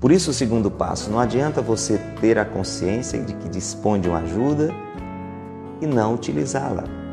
Por 0.00 0.12
isso, 0.12 0.30
o 0.30 0.34
segundo 0.34 0.70
passo, 0.70 1.10
não 1.10 1.18
adianta 1.18 1.60
você 1.60 1.98
ter 2.20 2.38
a 2.38 2.44
consciência 2.44 3.20
de 3.20 3.34
que 3.34 3.48
dispõe 3.48 4.00
de 4.00 4.08
uma 4.08 4.20
ajuda 4.20 4.72
e 5.80 5.86
não 5.86 6.14
utilizá-la. 6.14 7.03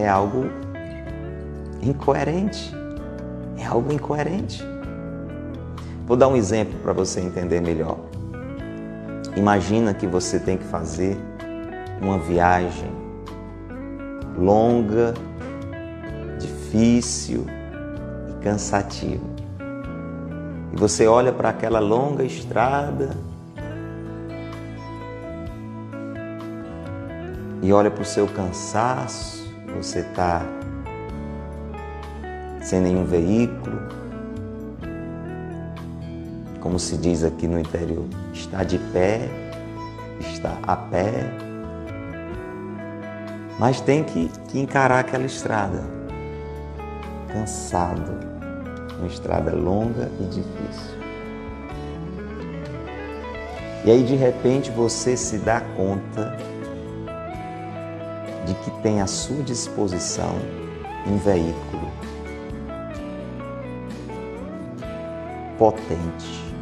É 0.00 0.08
algo 0.08 0.46
incoerente. 1.82 2.74
É 3.58 3.66
algo 3.66 3.92
incoerente. 3.92 4.64
Vou 6.06 6.16
dar 6.16 6.28
um 6.28 6.36
exemplo 6.36 6.78
para 6.80 6.94
você 6.94 7.20
entender 7.20 7.60
melhor. 7.60 7.98
Imagina 9.36 9.92
que 9.92 10.06
você 10.06 10.38
tem 10.38 10.56
que 10.56 10.64
fazer 10.64 11.18
uma 12.00 12.18
viagem 12.18 12.90
longa, 14.38 15.12
difícil 16.38 17.44
e 18.30 18.42
cansativa. 18.42 19.24
E 20.72 20.76
você 20.76 21.06
olha 21.06 21.30
para 21.30 21.50
aquela 21.50 21.78
longa 21.78 22.24
estrada 22.24 23.10
e 27.62 27.72
olha 27.72 27.90
para 27.90 28.02
o 28.02 28.06
seu 28.06 28.26
cansaço, 28.26 29.39
você 29.76 30.00
está 30.00 30.42
sem 32.60 32.80
nenhum 32.80 33.04
veículo, 33.04 33.80
como 36.60 36.78
se 36.78 36.96
diz 36.96 37.24
aqui 37.24 37.48
no 37.48 37.58
interior, 37.58 38.04
está 38.32 38.62
de 38.62 38.78
pé, 38.78 39.28
está 40.20 40.58
a 40.62 40.76
pé, 40.76 41.12
mas 43.58 43.80
tem 43.80 44.04
que, 44.04 44.30
que 44.48 44.58
encarar 44.58 45.00
aquela 45.00 45.26
estrada, 45.26 45.82
cansado. 47.32 48.30
Uma 48.98 49.06
estrada 49.06 49.54
longa 49.54 50.10
e 50.20 50.24
difícil. 50.24 51.00
E 53.82 53.90
aí 53.90 54.02
de 54.02 54.14
repente 54.14 54.70
você 54.70 55.16
se 55.16 55.38
dá 55.38 55.62
conta 55.74 56.36
de 58.50 58.54
que 58.56 58.70
tem 58.82 59.00
à 59.00 59.06
sua 59.06 59.42
disposição 59.44 60.34
um 61.06 61.16
veículo 61.18 61.88
potente, 65.56 66.54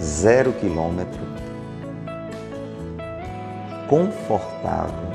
zero 0.00 0.52
quilômetro, 0.52 1.20
confortável, 3.88 5.10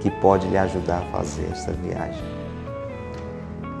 que 0.00 0.10
pode 0.10 0.48
lhe 0.48 0.58
ajudar 0.58 0.98
a 0.98 1.16
fazer 1.16 1.48
essa 1.52 1.72
viagem. 1.72 2.24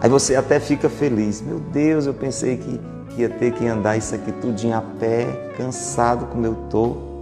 Aí 0.00 0.08
você 0.08 0.36
até 0.36 0.60
fica 0.60 0.88
feliz. 0.88 1.40
Meu 1.40 1.58
Deus, 1.58 2.06
eu 2.06 2.14
pensei 2.14 2.58
que, 2.58 2.80
ia 3.16 3.28
ter 3.28 3.52
que 3.52 3.66
andar 3.66 3.96
isso 3.96 4.14
aqui 4.14 4.30
tudinho 4.32 4.76
a 4.76 4.82
pé, 4.82 5.26
cansado 5.56 6.26
como 6.26 6.46
eu 6.46 6.54
tô. 6.70 7.13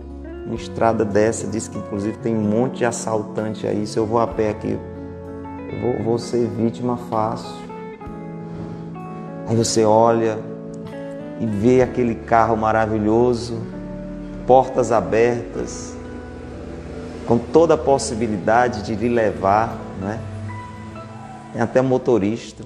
Uma 0.46 0.55
estrada 0.55 1.05
dessa, 1.05 1.46
diz 1.46 1.68
que 1.68 1.78
inclusive 1.78 2.16
tem 2.18 2.37
um 2.37 2.42
monte 2.42 2.78
de 2.78 2.85
assaltante 2.85 3.66
aí. 3.66 3.87
Se 3.87 3.98
eu 3.98 4.07
vou 4.07 4.18
a 4.20 4.26
pé 4.26 4.50
aqui, 4.50 4.78
eu 5.72 5.81
vou, 5.81 6.05
vou 6.05 6.18
ser 6.18 6.46
vítima 6.48 6.96
fácil. 6.96 7.55
Aí 9.46 9.57
você 9.57 9.85
olha 9.85 10.38
e 11.40 11.46
vê 11.46 11.83
aquele 11.83 12.14
carro 12.14 12.57
maravilhoso, 12.57 13.59
portas 14.46 14.92
abertas, 14.92 15.96
com 17.26 17.38
toda 17.38 17.74
a 17.74 17.78
possibilidade 17.78 18.83
de 18.83 18.94
lhe 18.94 19.09
levar, 19.09 19.76
né? 20.00 20.20
Tem 21.52 21.62
até 21.62 21.81
motorista 21.81 22.64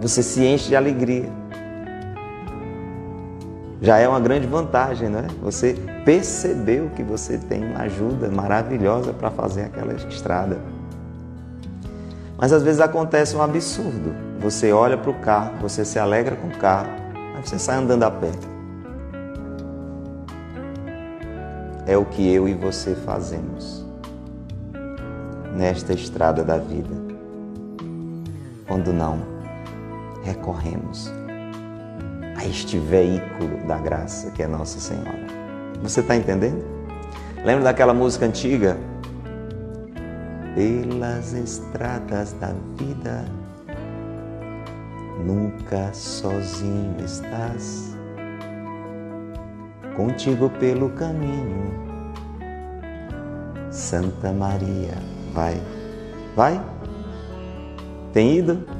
você 0.00 0.22
se 0.22 0.42
enche 0.44 0.68
de 0.68 0.76
alegria. 0.76 1.28
Já 3.82 3.96
é 3.98 4.06
uma 4.06 4.20
grande 4.20 4.46
vantagem, 4.46 5.08
não 5.08 5.20
é? 5.20 5.26
Você 5.42 5.74
percebeu 6.04 6.90
que 6.90 7.02
você 7.02 7.38
tem 7.38 7.64
uma 7.64 7.80
ajuda 7.80 8.28
maravilhosa 8.28 9.14
para 9.14 9.30
fazer 9.30 9.62
aquela 9.62 9.94
estrada. 9.94 10.58
Mas 12.36 12.52
às 12.52 12.62
vezes 12.62 12.80
acontece 12.80 13.34
um 13.34 13.42
absurdo. 13.42 14.14
Você 14.38 14.70
olha 14.72 14.98
para 14.98 15.10
o 15.10 15.14
carro, 15.14 15.52
você 15.62 15.84
se 15.84 15.98
alegra 15.98 16.36
com 16.36 16.48
o 16.48 16.58
carro, 16.58 16.90
mas 17.34 17.48
você 17.48 17.58
sai 17.58 17.76
andando 17.76 18.02
a 18.02 18.10
pé. 18.10 18.32
É 21.86 21.96
o 21.96 22.04
que 22.04 22.30
eu 22.32 22.46
e 22.46 22.54
você 22.54 22.94
fazemos 22.94 23.84
nesta 25.56 25.94
estrada 25.94 26.44
da 26.44 26.58
vida. 26.58 26.94
Quando 28.66 28.92
não 28.92 29.20
recorremos 30.22 31.10
a 32.40 32.46
este 32.46 32.78
veículo 32.78 33.58
da 33.66 33.76
graça 33.76 34.30
que 34.30 34.42
é 34.42 34.46
Nossa 34.46 34.80
Senhora. 34.80 35.26
Você 35.82 36.00
está 36.00 36.16
entendendo? 36.16 36.64
Lembra 37.44 37.64
daquela 37.64 37.92
música 37.92 38.24
antiga? 38.24 38.78
Pelas 40.54 41.34
estradas 41.34 42.32
da 42.34 42.54
vida, 42.76 43.26
nunca 45.24 45.92
sozinho 45.92 46.96
estás. 47.04 47.94
Contigo 49.94 50.48
pelo 50.58 50.88
caminho, 50.90 51.74
Santa 53.70 54.32
Maria, 54.32 54.94
vai, 55.34 55.60
vai? 56.34 56.60
Tem 58.14 58.38
ido? 58.38 58.79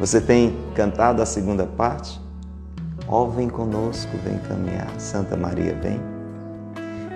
Você 0.00 0.18
tem 0.18 0.56
cantado 0.74 1.20
a 1.20 1.26
segunda 1.26 1.66
parte? 1.66 2.18
Ó, 3.06 3.22
oh, 3.22 3.30
vem 3.30 3.50
conosco, 3.50 4.10
vem 4.24 4.38
caminhar. 4.38 4.88
Santa 4.98 5.36
Maria, 5.36 5.74
vem. 5.74 6.00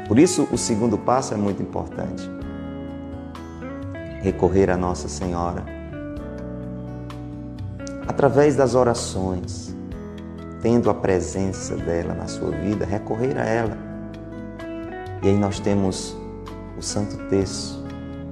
Por 0.06 0.18
isso, 0.18 0.46
o 0.52 0.58
segundo 0.58 0.98
passo 0.98 1.32
é 1.32 1.36
muito 1.38 1.62
importante. 1.62 2.28
Recorrer 4.20 4.68
a 4.68 4.76
Nossa 4.76 5.08
Senhora. 5.08 5.64
Através 8.06 8.54
das 8.54 8.74
orações, 8.74 9.74
tendo 10.60 10.90
a 10.90 10.94
presença 10.94 11.76
dela 11.76 12.12
na 12.12 12.26
sua 12.26 12.50
vida, 12.50 12.84
recorrer 12.84 13.38
a 13.38 13.46
ela. 13.46 13.78
E 15.22 15.28
aí 15.28 15.38
nós 15.38 15.58
temos 15.58 16.14
o 16.76 16.82
Santo 16.82 17.16
Terço. 17.30 17.82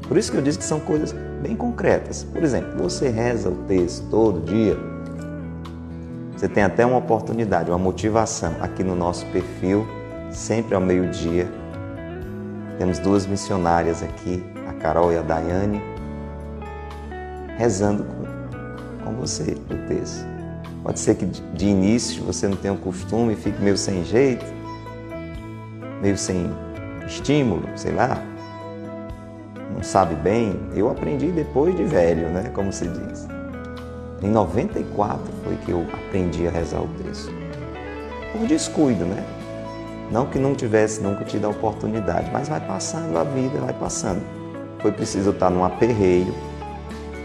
Por 0.06 0.18
isso 0.18 0.30
que 0.30 0.36
eu 0.36 0.42
disse 0.42 0.58
que 0.58 0.64
são 0.64 0.78
coisas 0.78 1.14
bem 1.42 1.56
concretas. 1.56 2.24
Por 2.24 2.42
exemplo, 2.42 2.82
você 2.82 3.08
reza 3.08 3.50
o 3.50 3.54
texto 3.66 4.08
todo 4.08 4.40
dia, 4.40 4.76
Você 6.36 6.48
tem 6.48 6.64
até 6.64 6.84
uma 6.84 6.98
oportunidade, 6.98 7.70
uma 7.70 7.78
motivação 7.78 8.52
aqui 8.60 8.82
no 8.82 8.96
nosso 8.96 9.24
perfil, 9.26 9.86
sempre 10.30 10.74
ao 10.74 10.80
meio-dia. 10.80 11.48
Temos 12.78 12.98
duas 12.98 13.26
missionárias 13.26 14.02
aqui, 14.02 14.42
a 14.68 14.72
Carol 14.72 15.12
e 15.12 15.18
a 15.18 15.22
Daiane, 15.22 15.80
rezando 17.56 18.02
com, 18.02 19.04
com 19.04 19.12
você 19.14 19.56
o 19.70 19.86
texto. 19.86 20.26
Pode 20.82 20.98
ser 20.98 21.14
que 21.14 21.26
de 21.26 21.66
início 21.66 22.24
você 22.24 22.48
não 22.48 22.56
tenha 22.56 22.74
o 22.74 22.78
costume, 22.78 23.36
fique 23.36 23.62
meio 23.62 23.76
sem 23.76 24.04
jeito, 24.04 24.44
meio 26.00 26.18
sem 26.18 26.50
estímulo, 27.06 27.68
sei 27.76 27.92
lá, 27.92 28.20
sabe 29.82 30.14
bem. 30.14 30.58
Eu 30.74 30.90
aprendi 30.90 31.28
depois 31.28 31.76
de 31.76 31.84
velho, 31.84 32.28
né? 32.28 32.50
Como 32.54 32.72
se 32.72 32.86
diz. 32.86 33.26
Em 34.22 34.30
94 34.30 35.20
foi 35.42 35.56
que 35.56 35.70
eu 35.72 35.86
aprendi 35.92 36.46
a 36.46 36.50
rezar 36.50 36.80
o 36.80 36.88
texto. 37.02 37.32
Por 38.32 38.46
descuido, 38.46 39.04
né? 39.04 39.24
Não 40.10 40.26
que 40.26 40.38
não 40.38 40.54
tivesse 40.54 41.00
nunca 41.00 41.24
tido 41.24 41.46
a 41.46 41.48
oportunidade, 41.48 42.30
mas 42.32 42.48
vai 42.48 42.60
passando 42.60 43.18
a 43.18 43.24
vida, 43.24 43.58
vai 43.60 43.72
passando. 43.72 44.22
Foi 44.80 44.92
preciso 44.92 45.30
estar 45.30 45.50
num 45.50 45.64
aperreio, 45.64 46.34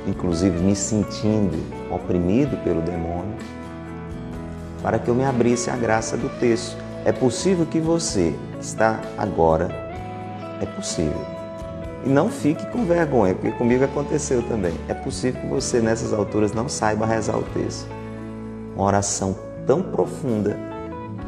inclusive 0.08 0.58
me 0.60 0.76
sentindo 0.76 1.58
oprimido 1.92 2.56
pelo 2.64 2.82
demônio, 2.82 3.36
para 4.82 4.98
que 4.98 5.10
eu 5.10 5.16
me 5.16 5.26
abrisse 5.26 5.70
à 5.70 5.76
graça 5.76 6.16
do 6.16 6.30
texto. 6.40 6.78
É 7.04 7.12
possível 7.12 7.66
que 7.66 7.80
você 7.80 8.34
está 8.60 9.02
agora, 9.18 9.68
é 10.62 10.66
possível. 10.66 11.37
E 12.08 12.10
não 12.10 12.30
fique 12.30 12.66
com 12.68 12.86
vergonha, 12.86 13.36
porque 13.36 13.52
comigo 13.52 13.84
aconteceu 13.84 14.42
também. 14.44 14.74
É 14.88 14.94
possível 14.94 15.42
que 15.42 15.48
você 15.48 15.82
nessas 15.82 16.14
alturas 16.14 16.54
não 16.54 16.70
saiba 16.70 17.06
rezar 17.06 17.38
o 17.38 17.44
texto. 17.44 17.86
Uma 18.74 18.86
oração 18.86 19.36
tão 19.66 19.84
profunda 19.84 20.58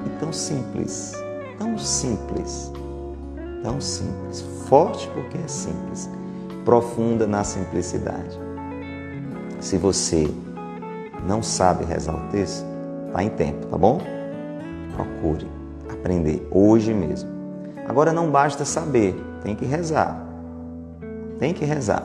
e 0.05 0.09
tão 0.21 0.31
simples, 0.31 1.11
tão 1.57 1.77
simples, 1.77 2.71
tão 3.61 3.81
simples, 3.81 4.39
forte 4.69 5.09
porque 5.09 5.37
é 5.37 5.47
simples, 5.49 6.09
profunda 6.63 7.27
na 7.27 7.43
simplicidade. 7.43 8.39
Se 9.59 9.75
você 9.75 10.33
não 11.27 11.43
sabe 11.43 11.83
rezar 11.83 12.15
o 12.15 12.29
texto, 12.31 12.65
está 13.07 13.21
em 13.21 13.29
tempo, 13.29 13.67
tá 13.67 13.77
bom? 13.77 13.99
Procure 14.95 15.45
aprender 15.91 16.47
hoje 16.49 16.93
mesmo. 16.93 17.29
Agora 17.85 18.13
não 18.13 18.31
basta 18.31 18.63
saber, 18.63 19.13
tem 19.43 19.57
que 19.57 19.65
rezar. 19.65 20.28
Tem 21.39 21.53
que 21.53 21.65
rezar. 21.65 22.03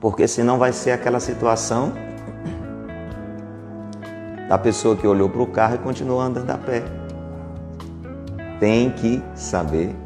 Porque 0.00 0.28
senão 0.28 0.58
vai 0.58 0.72
ser 0.72 0.90
aquela 0.90 1.18
situação 1.18 1.92
da 4.48 4.58
pessoa 4.58 4.94
que 4.96 5.06
olhou 5.06 5.30
para 5.30 5.40
o 5.40 5.46
carro 5.46 5.76
e 5.76 5.78
continuou 5.78 6.20
andando 6.20 6.50
a 6.50 6.58
pé. 6.58 6.82
Tem 8.60 8.90
que 8.90 9.22
saber, 9.34 9.96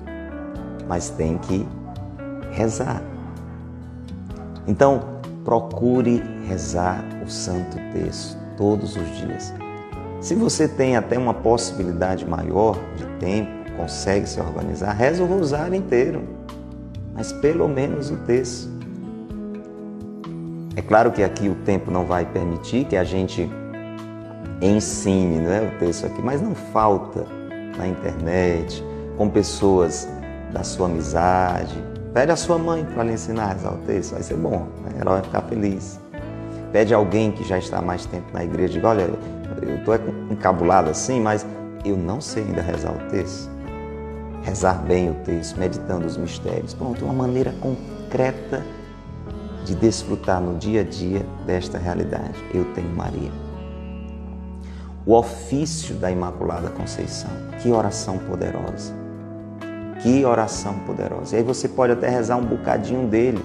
mas 0.86 1.10
tem 1.10 1.36
que 1.38 1.66
rezar. 2.52 3.02
Então, 4.68 5.00
procure 5.44 6.22
rezar 6.46 7.02
o 7.24 7.30
Santo 7.30 7.76
Texto 7.92 8.38
todos 8.56 8.96
os 8.96 9.16
dias. 9.16 9.52
Se 10.20 10.34
você 10.34 10.68
tem 10.68 10.96
até 10.96 11.18
uma 11.18 11.34
possibilidade 11.34 12.26
maior 12.26 12.76
de 12.96 13.04
tempo, 13.18 13.55
consegue 13.76 14.28
se 14.28 14.40
organizar, 14.40 14.92
reza 14.92 15.22
o 15.22 15.26
rosário 15.26 15.74
inteiro, 15.74 16.22
mas 17.14 17.32
pelo 17.32 17.68
menos 17.68 18.10
o 18.10 18.16
texto. 18.18 18.68
É 20.76 20.82
claro 20.82 21.10
que 21.10 21.22
aqui 21.22 21.48
o 21.48 21.54
tempo 21.54 21.90
não 21.90 22.04
vai 22.04 22.26
permitir 22.26 22.84
que 22.84 22.96
a 22.96 23.04
gente 23.04 23.48
ensine 24.60 25.38
né, 25.38 25.72
o 25.74 25.78
texto 25.78 26.06
aqui, 26.06 26.20
mas 26.22 26.40
não 26.40 26.54
falta 26.54 27.24
na 27.76 27.86
internet, 27.86 28.84
com 29.16 29.28
pessoas 29.28 30.08
da 30.52 30.62
sua 30.62 30.86
amizade. 30.86 31.74
Pede 32.12 32.32
a 32.32 32.36
sua 32.36 32.58
mãe 32.58 32.84
para 32.84 33.04
lhe 33.04 33.12
ensinar 33.12 33.44
a 33.44 33.52
rezar 33.52 33.72
o 33.74 33.78
texto, 33.78 34.12
vai 34.12 34.22
ser 34.22 34.36
bom, 34.36 34.66
né? 34.84 34.92
ela 35.00 35.12
vai 35.12 35.22
ficar 35.22 35.42
feliz. 35.42 36.00
Pede 36.72 36.92
alguém 36.94 37.30
que 37.30 37.44
já 37.44 37.58
está 37.58 37.80
mais 37.80 38.06
tempo 38.06 38.26
na 38.32 38.44
igreja, 38.44 38.74
diga, 38.74 38.88
olha, 38.88 39.10
eu 39.62 39.76
estou 39.76 39.94
encabulado 40.30 40.90
assim, 40.90 41.20
mas 41.20 41.46
eu 41.84 41.96
não 41.96 42.20
sei 42.20 42.42
ainda 42.42 42.62
rezar 42.62 42.92
o 42.92 43.10
texto. 43.10 43.55
Rezar 44.46 44.80
bem 44.84 45.10
o 45.10 45.14
texto, 45.24 45.58
meditando 45.58 46.06
os 46.06 46.16
mistérios. 46.16 46.72
Pronto, 46.72 47.04
uma 47.04 47.12
maneira 47.12 47.52
concreta 47.60 48.64
de 49.64 49.74
desfrutar 49.74 50.40
no 50.40 50.56
dia 50.56 50.82
a 50.82 50.84
dia 50.84 51.26
desta 51.44 51.78
realidade. 51.78 52.38
Eu 52.54 52.64
tenho 52.72 52.88
Maria. 52.90 53.32
O 55.04 55.14
ofício 55.14 55.96
da 55.96 56.12
Imaculada 56.12 56.70
Conceição. 56.70 57.30
Que 57.60 57.72
oração 57.72 58.18
poderosa. 58.18 58.94
Que 60.00 60.24
oração 60.24 60.78
poderosa. 60.86 61.34
E 61.34 61.38
aí 61.38 61.44
você 61.44 61.68
pode 61.68 61.94
até 61.94 62.08
rezar 62.08 62.36
um 62.36 62.46
bocadinho 62.46 63.08
dele 63.08 63.44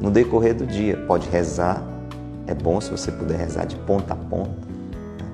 no 0.00 0.10
decorrer 0.10 0.56
do 0.56 0.66
dia. 0.66 0.96
Pode 1.06 1.28
rezar 1.28 1.80
é 2.48 2.54
bom 2.54 2.80
se 2.80 2.90
você 2.90 3.12
puder 3.12 3.38
rezar 3.38 3.64
de 3.64 3.76
ponta 3.76 4.14
a 4.14 4.16
ponta. 4.16 4.50
Né? 4.50 5.26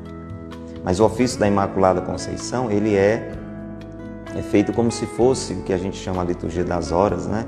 Mas 0.85 1.01
o 1.01 1.05
ofício 1.07 1.41
da 1.41 1.49
Imaculada 1.49 2.03
Conceição, 2.03 2.71
ele 2.71 2.95
é, 2.95 3.33
é 4.37 4.43
feito 4.43 4.73
como 4.73 4.91
se 4.91 5.07
fosse 5.07 5.53
o 5.53 5.63
que 5.63 5.73
a 5.73 5.79
gente 5.79 5.97
chama 5.97 6.23
a 6.23 6.25
liturgia 6.25 6.65
das 6.65 6.91
horas, 6.91 7.27
né? 7.27 7.45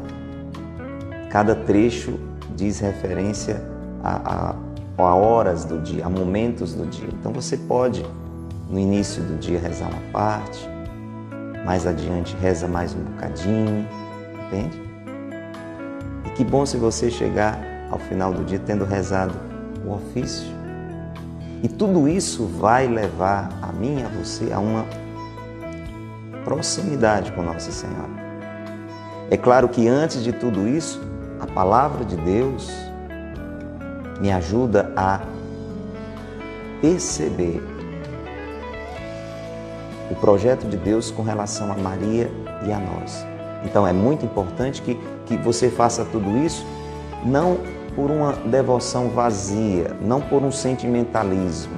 Cada 1.30 1.54
trecho 1.54 2.18
diz 2.54 2.78
referência 2.78 3.62
a, 4.02 4.54
a, 4.98 5.02
a 5.02 5.14
horas 5.14 5.64
do 5.64 5.80
dia, 5.80 6.04
a 6.06 6.10
momentos 6.10 6.74
do 6.74 6.86
dia. 6.86 7.08
Então 7.12 7.32
você 7.32 7.56
pode, 7.56 8.04
no 8.68 8.78
início 8.78 9.22
do 9.22 9.38
dia, 9.38 9.58
rezar 9.58 9.88
uma 9.88 10.12
parte, 10.12 10.68
mais 11.64 11.86
adiante 11.86 12.36
reza 12.36 12.68
mais 12.68 12.94
um 12.94 13.02
bocadinho, 13.02 13.88
entende? 14.46 14.82
E 16.26 16.30
que 16.30 16.44
bom 16.44 16.66
se 16.66 16.76
você 16.76 17.10
chegar 17.10 17.58
ao 17.90 17.98
final 17.98 18.32
do 18.32 18.44
dia 18.44 18.58
tendo 18.58 18.84
rezado 18.84 19.34
o 19.86 19.94
ofício. 19.94 20.46
E 21.62 21.68
tudo 21.68 22.06
isso 22.06 22.44
vai 22.44 22.86
levar 22.86 23.48
a 23.62 23.72
mim 23.72 24.00
e 24.00 24.02
a 24.02 24.08
você 24.08 24.52
a 24.52 24.58
uma 24.58 24.84
proximidade 26.44 27.32
com 27.32 27.42
Nossa 27.42 27.72
Senhora. 27.72 28.24
É 29.30 29.36
claro 29.36 29.68
que 29.68 29.88
antes 29.88 30.22
de 30.22 30.32
tudo 30.32 30.68
isso, 30.68 31.00
a 31.40 31.46
palavra 31.46 32.04
de 32.04 32.16
Deus 32.16 32.70
me 34.20 34.30
ajuda 34.30 34.92
a 34.96 35.20
perceber 36.80 37.62
o 40.10 40.14
projeto 40.14 40.66
de 40.68 40.76
Deus 40.76 41.10
com 41.10 41.22
relação 41.22 41.72
a 41.72 41.76
Maria 41.76 42.30
e 42.66 42.72
a 42.72 42.78
nós. 42.78 43.26
Então 43.64 43.86
é 43.86 43.92
muito 43.92 44.24
importante 44.24 44.82
que, 44.82 44.98
que 45.26 45.36
você 45.38 45.70
faça 45.70 46.04
tudo 46.04 46.36
isso 46.38 46.64
não 47.24 47.58
por 47.96 48.10
uma 48.10 48.32
devoção 48.32 49.08
vazia, 49.08 49.96
não 50.00 50.20
por 50.20 50.42
um 50.42 50.52
sentimentalismo. 50.52 51.72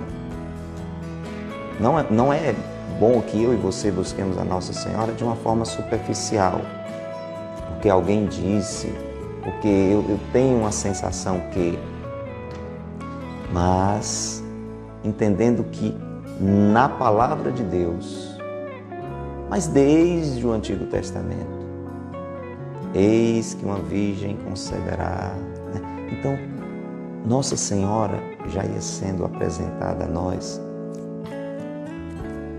Não 1.79 1.99
é, 1.99 2.07
não 2.11 2.33
é 2.33 2.55
bom 2.99 3.21
que 3.21 3.43
eu 3.43 3.53
e 3.53 3.57
você 3.57 3.91
busquemos 3.91 4.39
a 4.39 4.45
Nossa 4.45 4.73
Senhora 4.73 5.13
de 5.13 5.25
uma 5.25 5.37
forma 5.37 5.65
superficial, 5.65 6.61
porque 7.69 7.89
alguém 7.89 8.27
disse, 8.27 8.93
porque 9.43 9.69
eu, 9.69 10.05
eu 10.09 10.21
tenho 10.33 10.59
uma 10.59 10.73
sensação 10.73 11.41
que. 11.53 11.79
Mas 13.53 14.43
entendendo 15.05 15.65
que 15.65 15.97
na 16.41 16.89
palavra 16.89 17.53
de 17.53 17.63
Deus, 17.63 18.37
mas 19.49 19.67
desde 19.67 20.47
o 20.47 20.53
Antigo 20.53 20.87
Testamento, 20.87 21.67
eis 22.93 23.55
que 23.55 23.65
uma 23.65 23.79
virgem 23.79 24.37
conceberá 24.45 25.33
então, 26.13 26.39
Nossa 27.25 27.57
Senhora 27.57 28.21
já 28.49 28.65
ia 28.65 28.81
sendo 28.81 29.25
apresentada 29.25 30.05
a 30.05 30.09
nós 30.09 30.61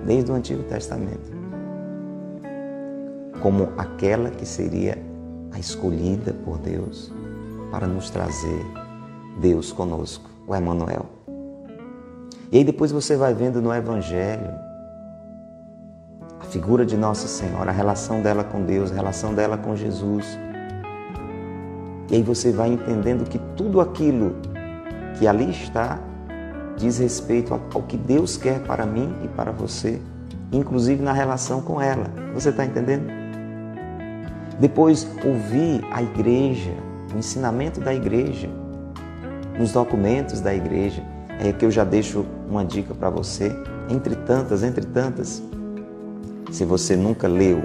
desde 0.08 0.32
o 0.32 0.34
Antigo 0.36 0.63
Testamento 0.63 1.38
como 3.41 3.70
aquela 3.78 4.32
que 4.32 4.48
seria 4.48 4.98
a 5.52 5.60
escolhida 5.60 6.34
por 6.34 6.58
Deus 6.58 7.13
para 7.70 7.86
nos 7.86 8.10
trazer 8.10 8.65
Deus 9.39 9.72
conosco, 9.72 10.28
o 10.48 10.56
Emmanuel. 10.56 11.06
E 12.52 12.58
aí 12.58 12.63
depois 12.63 12.91
você 12.91 13.15
vai 13.15 13.36
vendo 13.36 13.62
no 13.62 13.72
Evangelho 13.72 14.50
a 16.39 16.46
figura 16.46 16.84
de 16.84 16.98
Nossa 16.98 17.28
Senhora, 17.28 17.70
a 17.70 17.74
relação 17.74 18.24
dela 18.24 18.43
com 18.43 18.63
Deus, 18.63 18.91
a 18.91 18.96
relação 18.96 19.36
dela 19.36 19.56
com 19.56 19.76
Jesus 19.76 20.26
e 22.10 22.15
aí 22.15 22.24
você 22.24 22.52
vai 22.52 22.70
entendendo 22.70 23.30
que 23.30 23.38
tudo 23.56 23.82
aquilo 23.82 24.36
que 25.17 25.28
ali 25.28 25.50
está 25.50 26.00
diz 26.78 27.00
respeito 27.00 27.54
ao 27.74 27.82
que 27.82 27.98
Deus 27.98 28.38
quer 28.38 28.62
para 28.62 28.86
mim 28.86 29.13
e 29.24 29.28
para 29.28 29.52
você, 29.52 30.00
inclusive 30.52 31.02
na 31.02 31.12
relação 31.12 31.62
com 31.62 31.82
ela. 31.82 32.06
Você 32.34 32.50
está 32.50 32.63
entendendo? 32.66 33.08
Depois, 34.60 35.08
ouvir 35.26 35.84
a 35.92 36.02
igreja, 36.02 36.74
o 37.13 37.18
ensinamento 37.18 37.80
da 37.80 37.94
igreja. 37.94 38.50
nos 39.58 39.72
documentos 39.72 40.40
da 40.40 40.54
igreja. 40.54 41.04
É 41.40 41.52
que 41.52 41.66
eu 41.66 41.72
já 41.72 41.84
deixo 41.84 42.26
uma 42.50 42.63
dica 42.66 42.94
para 42.96 43.10
você, 43.10 43.52
entre 43.90 44.16
tantas, 44.16 44.63
entre 44.63 44.86
tantas. 44.86 45.42
Se 46.52 46.66
você 46.66 46.96
nunca 46.96 47.28
leu, 47.28 47.62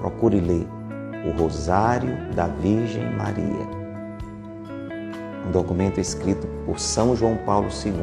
procure 0.00 0.40
ler 0.40 0.66
o 1.26 1.40
Rosário 1.40 2.16
da 2.34 2.46
Virgem 2.46 3.10
Maria. 3.16 3.66
Um 5.46 5.50
documento 5.50 5.98
escrito 6.00 6.46
por 6.64 6.78
São 6.78 7.14
João 7.14 7.36
Paulo 7.36 7.68
II. 7.84 7.94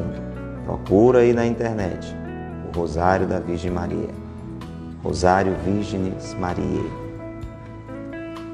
Procura 0.64 1.20
aí 1.20 1.32
na 1.32 1.46
internet 1.46 2.14
o 2.72 2.78
Rosário 2.78 3.26
da 3.26 3.38
Virgem 3.38 3.70
Maria. 3.70 4.10
Rosário 5.02 5.56
Virgenes 5.64 6.34
Maria. 6.34 6.84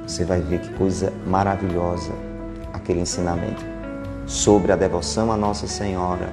Você 0.06 0.24
vai 0.24 0.40
ver 0.40 0.60
que 0.60 0.72
coisa 0.74 1.12
maravilhosa 1.26 2.10
aquele 2.72 3.00
ensinamento 3.00 3.62
sobre 4.26 4.72
a 4.72 4.76
devoção 4.76 5.30
à 5.30 5.36
Nossa 5.36 5.66
Senhora, 5.66 6.32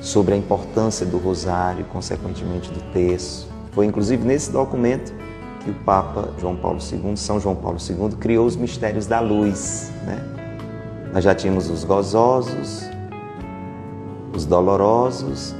sobre 0.00 0.34
a 0.34 0.36
importância 0.36 1.06
do 1.06 1.18
rosário, 1.18 1.84
consequentemente 1.84 2.72
do 2.72 2.80
terço. 2.92 3.48
Foi 3.70 3.86
inclusive 3.86 4.24
nesse 4.24 4.50
documento 4.50 5.12
que 5.62 5.70
o 5.70 5.74
Papa 5.84 6.30
João 6.40 6.56
Paulo 6.56 6.78
II, 6.80 7.16
São 7.16 7.38
João 7.38 7.54
Paulo 7.54 7.78
II, 7.78 8.16
criou 8.16 8.46
os 8.46 8.56
mistérios 8.56 9.06
da 9.06 9.20
luz. 9.20 9.92
Né? 10.04 10.39
Nós 11.12 11.24
já 11.24 11.34
tínhamos 11.34 11.68
os 11.68 11.84
gozosos, 11.84 12.88
os 14.32 14.46
dolorosos 14.46 15.54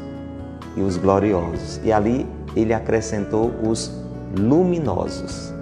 e 0.77 0.81
os 0.81 0.97
gloriosos. 0.97 1.81
E 1.83 1.93
ali 1.93 2.27
ele 2.55 2.73
acrescentou 2.73 3.53
os 3.63 3.91
luminosos. 4.39 5.53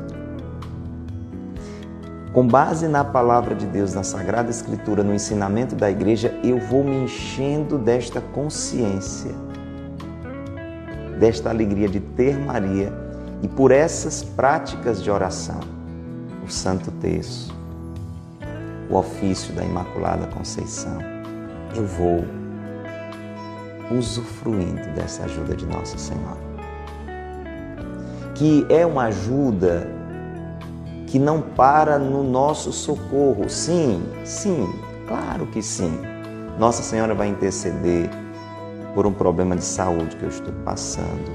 Com 2.33 2.47
base 2.47 2.87
na 2.87 3.03
palavra 3.03 3.55
de 3.55 3.67
Deus, 3.67 3.95
na 3.95 4.03
Sagrada 4.03 4.51
Escritura, 4.51 5.03
no 5.03 5.15
ensinamento 5.15 5.75
da 5.75 5.91
igreja, 5.91 6.39
eu 6.45 6.59
vou 6.59 6.85
me 6.85 6.97
enchendo 7.05 7.79
desta 7.79 8.21
consciência, 8.21 9.33
desta 11.19 11.49
alegria 11.49 11.89
de 11.89 11.99
ter 11.99 12.39
Maria 12.39 12.93
e 13.43 13.49
por 13.49 13.73
essas 13.73 14.23
práticas 14.23 15.03
de 15.03 15.11
oração, 15.11 15.61
o 16.47 16.51
Santo 16.51 16.91
Terço, 16.93 17.58
o 18.91 18.97
ofício 18.97 19.55
da 19.55 19.65
Imaculada 19.65 20.27
Conceição, 20.29 20.99
eu 21.75 21.87
vou 21.87 22.25
usufruindo 23.91 24.89
dessa 24.95 25.25
ajuda 25.25 25.55
de 25.55 25.67
Nossa 25.67 25.99
Senhora. 25.99 26.49
Que 28.35 28.67
é 28.69 28.87
uma 28.87 29.05
ajuda 29.05 29.89
que 31.07 31.19
não 31.19 31.41
para 31.41 31.99
no 31.99 32.23
nosso 32.23 32.73
socorro. 32.73 33.49
Sim, 33.49 34.03
sim, 34.25 34.69
claro 35.07 35.47
que 35.47 35.63
sim. 35.63 36.01
Nossa 36.59 36.83
Senhora 36.83 37.15
vai 37.15 37.29
interceder 37.29 38.11
por 38.95 39.07
um 39.07 39.13
problema 39.13 39.57
de 39.57 39.65
saúde 39.65 40.17
que 40.17 40.23
eu 40.23 40.29
estou 40.29 40.53
passando, 40.65 41.33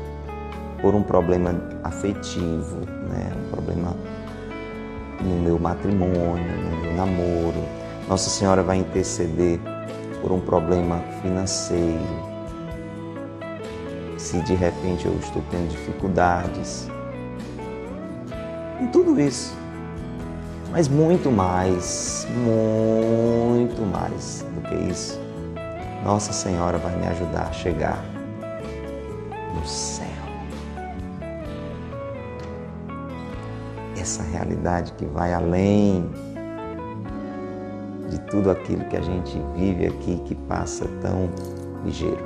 por 0.82 0.94
um 0.94 1.02
problema 1.02 1.56
afetivo, 1.84 2.78
né? 3.10 3.32
um 3.36 3.50
problema 3.50 3.96
no 5.22 5.36
meu 5.42 5.58
matrimônio, 5.58 6.63
namoro. 6.96 7.64
Nossa 8.08 8.30
Senhora 8.30 8.64
vai 8.64 8.78
interceder 8.78 9.60
por 10.22 10.32
um 10.32 10.40
problema 10.40 11.00
financeiro. 11.22 12.34
Se 14.18 14.40
de 14.42 14.56
repente 14.56 15.06
eu 15.06 15.16
estou 15.18 15.44
tendo 15.52 15.70
dificuldades. 15.70 16.90
Em 18.80 18.88
tudo 18.88 19.20
isso, 19.20 19.56
mas 20.72 20.88
muito 20.88 21.32
mais, 21.32 22.28
muito 22.36 23.82
mais 23.82 24.46
do 24.56 24.62
que 24.62 24.76
isso, 24.92 25.20
Nossa 26.04 26.34
Senhora 26.34 26.78
vai 26.78 26.96
me 26.96 27.08
ajudar 27.08 27.48
a 27.50 27.52
chegar 27.54 28.04
no 29.54 29.66
céu. 29.66 30.08
Essa 33.96 34.24
realidade 34.24 34.94
que 34.94 35.06
vai 35.06 35.34
além 35.34 36.10
de 38.14 38.20
tudo 38.22 38.52
aquilo 38.52 38.86
que 38.86 38.96
a 38.96 39.02
gente 39.02 39.42
vive 39.56 39.88
aqui 39.88 40.22
que 40.26 40.36
passa 40.36 40.86
tão 41.02 41.30
ligeiro. 41.84 42.24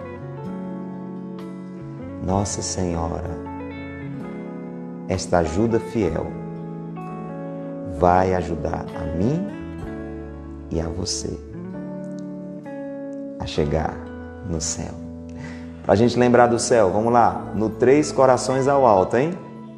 Nossa 2.26 2.62
Senhora, 2.62 3.30
esta 5.08 5.40
ajuda 5.40 5.80
fiel 5.80 6.28
vai 7.98 8.36
ajudar 8.36 8.86
a 8.96 9.18
mim 9.18 9.48
e 10.70 10.82
a 10.82 10.90
você 10.90 11.40
a 13.40 13.46
chegar 13.46 13.96
no 14.50 14.60
céu. 14.60 14.94
Para 15.84 15.94
a 15.94 15.96
gente 15.96 16.20
lembrar 16.20 16.48
do 16.48 16.60
céu, 16.60 16.92
vamos 16.92 17.14
lá, 17.14 17.54
no 17.56 17.70
três 17.70 18.12
corações 18.12 18.68
ao 18.68 18.86
alto, 18.86 19.16
hein? 19.16 19.32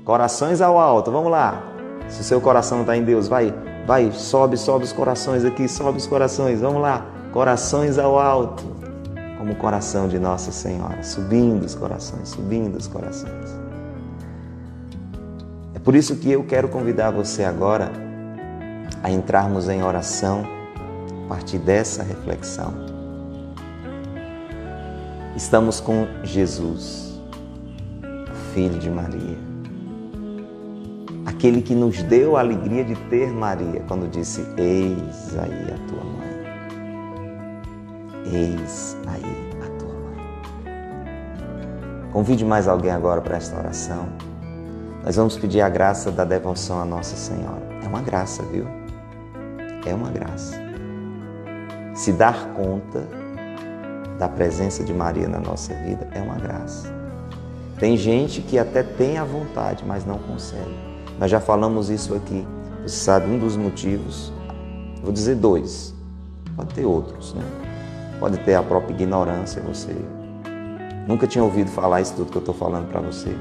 Corações 0.04 0.60
ao 0.60 0.80
alto, 0.80 1.12
vamos 1.12 1.30
lá. 1.30 1.62
Se 2.08 2.22
o 2.22 2.24
seu 2.24 2.42
coração 2.42 2.82
está 2.82 2.98
em 2.98 3.04
Deus, 3.04 3.28
vai, 3.28 3.54
vai, 3.90 4.12
sobe, 4.12 4.56
sobe 4.56 4.86
os 4.86 4.94
corações 4.94 5.44
aqui, 5.44 5.68
sobe 5.68 5.98
os 5.98 6.06
corações, 6.06 6.62
vamos 6.62 6.80
lá. 6.80 7.08
Corações 7.34 7.98
ao 7.98 8.20
alto, 8.20 8.64
como 9.36 9.54
o 9.54 9.56
coração 9.56 10.08
de 10.08 10.20
Nossa 10.20 10.52
Senhora, 10.52 11.02
subindo 11.02 11.66
os 11.66 11.74
corações, 11.74 12.30
subindo 12.30 12.78
os 12.78 12.86
corações. 12.86 13.50
É 15.74 15.80
por 15.80 15.96
isso 15.96 16.18
que 16.18 16.32
eu 16.32 16.44
quero 16.44 16.70
convidar 16.70 17.10
você 17.10 17.44
agora 17.44 17.92
a 19.02 19.10
entrarmos 19.10 19.68
em 19.68 19.82
oração 19.82 20.44
a 21.26 21.30
partir 21.30 21.58
dessa 21.58 22.04
reflexão. 22.04 22.72
Estamos 25.36 25.80
com 25.80 26.06
Jesus, 26.24 27.20
Filho 28.54 28.78
de 28.78 28.88
Maria, 28.92 29.49
aquele 31.40 31.62
que 31.62 31.74
nos 31.74 32.04
deu 32.04 32.36
a 32.36 32.42
alegria 32.42 32.84
de 32.84 32.96
ter 33.10 33.32
Maria 33.32 33.82
quando 33.88 34.10
disse: 34.10 34.46
Eis 34.58 35.38
aí 35.40 35.74
a 35.74 35.78
tua 35.88 36.04
mãe. 36.04 36.28
Eis 38.26 38.98
aí 39.08 39.24
a 39.66 39.70
tua 39.80 39.94
mãe. 39.94 40.18
Convide 42.12 42.44
mais 42.44 42.68
alguém 42.68 42.92
agora 42.92 43.22
para 43.22 43.38
esta 43.38 43.58
oração. 43.58 44.10
Nós 45.02 45.16
vamos 45.16 45.38
pedir 45.38 45.62
a 45.62 45.70
graça 45.70 46.12
da 46.12 46.26
devoção 46.26 46.82
à 46.82 46.86
Nossa 46.86 47.16
Senhora. 47.16 47.64
É 47.82 47.88
uma 47.88 48.02
graça, 48.02 48.44
viu? 48.44 48.68
é 49.86 49.96
uma 49.96 50.12
graça. 50.12 50.62
Se 51.96 52.12
dar 52.12 52.50
conta 52.54 53.08
da 54.20 54.28
presença 54.28 54.84
de 54.84 54.94
Maria 54.94 55.30
na 55.30 55.40
nossa 55.40 55.74
vida 55.74 56.06
é 56.12 56.22
uma 56.22 56.36
graça. 56.36 56.94
Tem 57.80 57.96
gente 57.96 58.42
que 58.42 58.60
até 58.60 58.84
tem 58.84 59.18
a 59.18 59.24
vontade, 59.24 59.86
mas 59.88 60.06
não 60.06 60.20
consegue. 60.20 60.89
Nós 61.20 61.30
já 61.30 61.40
falamos 61.42 61.90
isso 61.90 62.16
aqui. 62.16 62.48
Você 62.84 62.96
sabe, 62.96 63.30
um 63.30 63.38
dos 63.38 63.58
motivos, 63.58 64.32
vou 65.04 65.12
dizer 65.12 65.36
dois, 65.36 65.94
pode 66.56 66.74
ter 66.74 66.86
outros, 66.86 67.34
né? 67.34 67.44
Pode 68.20 68.38
ter 68.40 68.56
a 68.56 68.64
própria 68.64 68.94
ignorância, 68.94 69.62
você 69.62 69.94
nunca 71.06 71.28
tinha 71.28 71.44
ouvido 71.44 71.70
falar 71.70 72.02
isso 72.02 72.14
tudo 72.16 72.32
que 72.32 72.38
eu 72.38 72.42
estou 72.42 72.56
falando 72.56 72.88
para 72.90 73.02
você. 73.02 73.36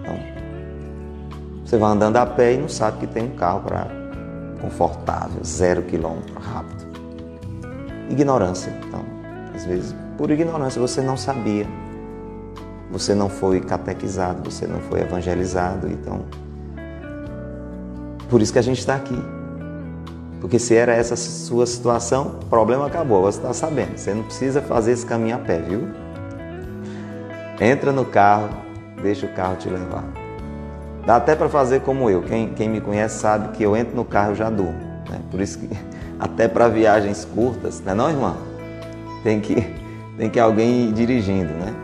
Então, 0.00 0.16
você 1.64 1.78
vai 1.78 1.90
andando 1.90 2.18
a 2.18 2.26
pé 2.26 2.54
e 2.54 2.58
não 2.58 2.68
sabe 2.68 2.98
que 2.98 3.06
tem 3.06 3.24
um 3.24 3.36
carro 3.36 3.62
para 3.62 3.86
confortável, 4.60 5.42
zero 5.42 5.82
quilômetro, 5.82 6.38
rápido. 6.38 6.84
Ignorância. 8.10 8.70
Então, 8.86 9.02
às 9.54 9.64
vezes, 9.64 9.94
por 10.18 10.30
ignorância, 10.30 10.80
você 10.80 11.00
não 11.00 11.16
sabia. 11.16 11.66
Você 12.94 13.12
não 13.12 13.28
foi 13.28 13.60
catequizado, 13.60 14.48
você 14.48 14.68
não 14.68 14.78
foi 14.82 15.00
evangelizado. 15.00 15.88
Então, 15.90 16.20
por 18.30 18.40
isso 18.40 18.52
que 18.52 18.58
a 18.60 18.62
gente 18.62 18.78
está 18.78 18.94
aqui. 18.94 19.20
Porque 20.40 20.60
se 20.60 20.76
era 20.76 20.94
essa 20.94 21.16
sua 21.16 21.66
situação, 21.66 22.38
o 22.42 22.46
problema 22.46 22.86
acabou, 22.86 23.22
você 23.22 23.38
está 23.38 23.52
sabendo. 23.52 23.98
Você 23.98 24.14
não 24.14 24.22
precisa 24.22 24.62
fazer 24.62 24.92
esse 24.92 25.04
caminho 25.04 25.34
a 25.34 25.38
pé, 25.40 25.58
viu? 25.58 25.88
Entra 27.60 27.90
no 27.90 28.04
carro, 28.04 28.50
deixa 29.02 29.26
o 29.26 29.30
carro 29.30 29.56
te 29.56 29.68
levar. 29.68 30.04
Dá 31.04 31.16
até 31.16 31.34
para 31.34 31.48
fazer 31.48 31.80
como 31.80 32.08
eu. 32.08 32.22
Quem, 32.22 32.50
quem 32.50 32.68
me 32.68 32.80
conhece 32.80 33.18
sabe 33.18 33.56
que 33.56 33.62
eu 33.64 33.76
entro 33.76 33.96
no 33.96 34.04
carro 34.04 34.34
e 34.34 34.36
já 34.36 34.48
durmo. 34.48 34.78
Né? 35.10 35.20
Por 35.32 35.40
isso 35.40 35.58
que 35.58 35.68
até 36.20 36.46
para 36.46 36.68
viagens 36.68 37.24
curtas, 37.24 37.82
não 37.84 37.90
é 37.90 37.94
não, 37.96 38.10
irmão? 38.10 38.36
Tem 39.24 39.40
que, 39.40 39.66
tem 40.16 40.30
que 40.30 40.38
alguém 40.38 40.90
ir 40.90 40.92
dirigindo, 40.92 41.52
né? 41.54 41.83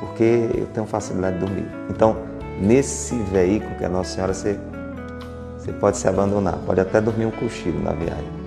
Porque 0.00 0.50
eu 0.54 0.66
tenho 0.66 0.86
facilidade 0.86 1.38
de 1.38 1.44
dormir. 1.44 1.68
Então, 1.90 2.16
nesse 2.60 3.16
veículo 3.16 3.74
que 3.76 3.84
é 3.84 3.88
Nossa 3.88 4.14
Senhora, 4.14 4.34
você, 4.34 4.58
você 5.58 5.72
pode 5.72 5.96
se 5.96 6.06
abandonar, 6.08 6.58
pode 6.66 6.80
até 6.80 7.00
dormir 7.00 7.26
um 7.26 7.30
cochilo 7.30 7.82
na 7.82 7.92
viagem. 7.92 8.46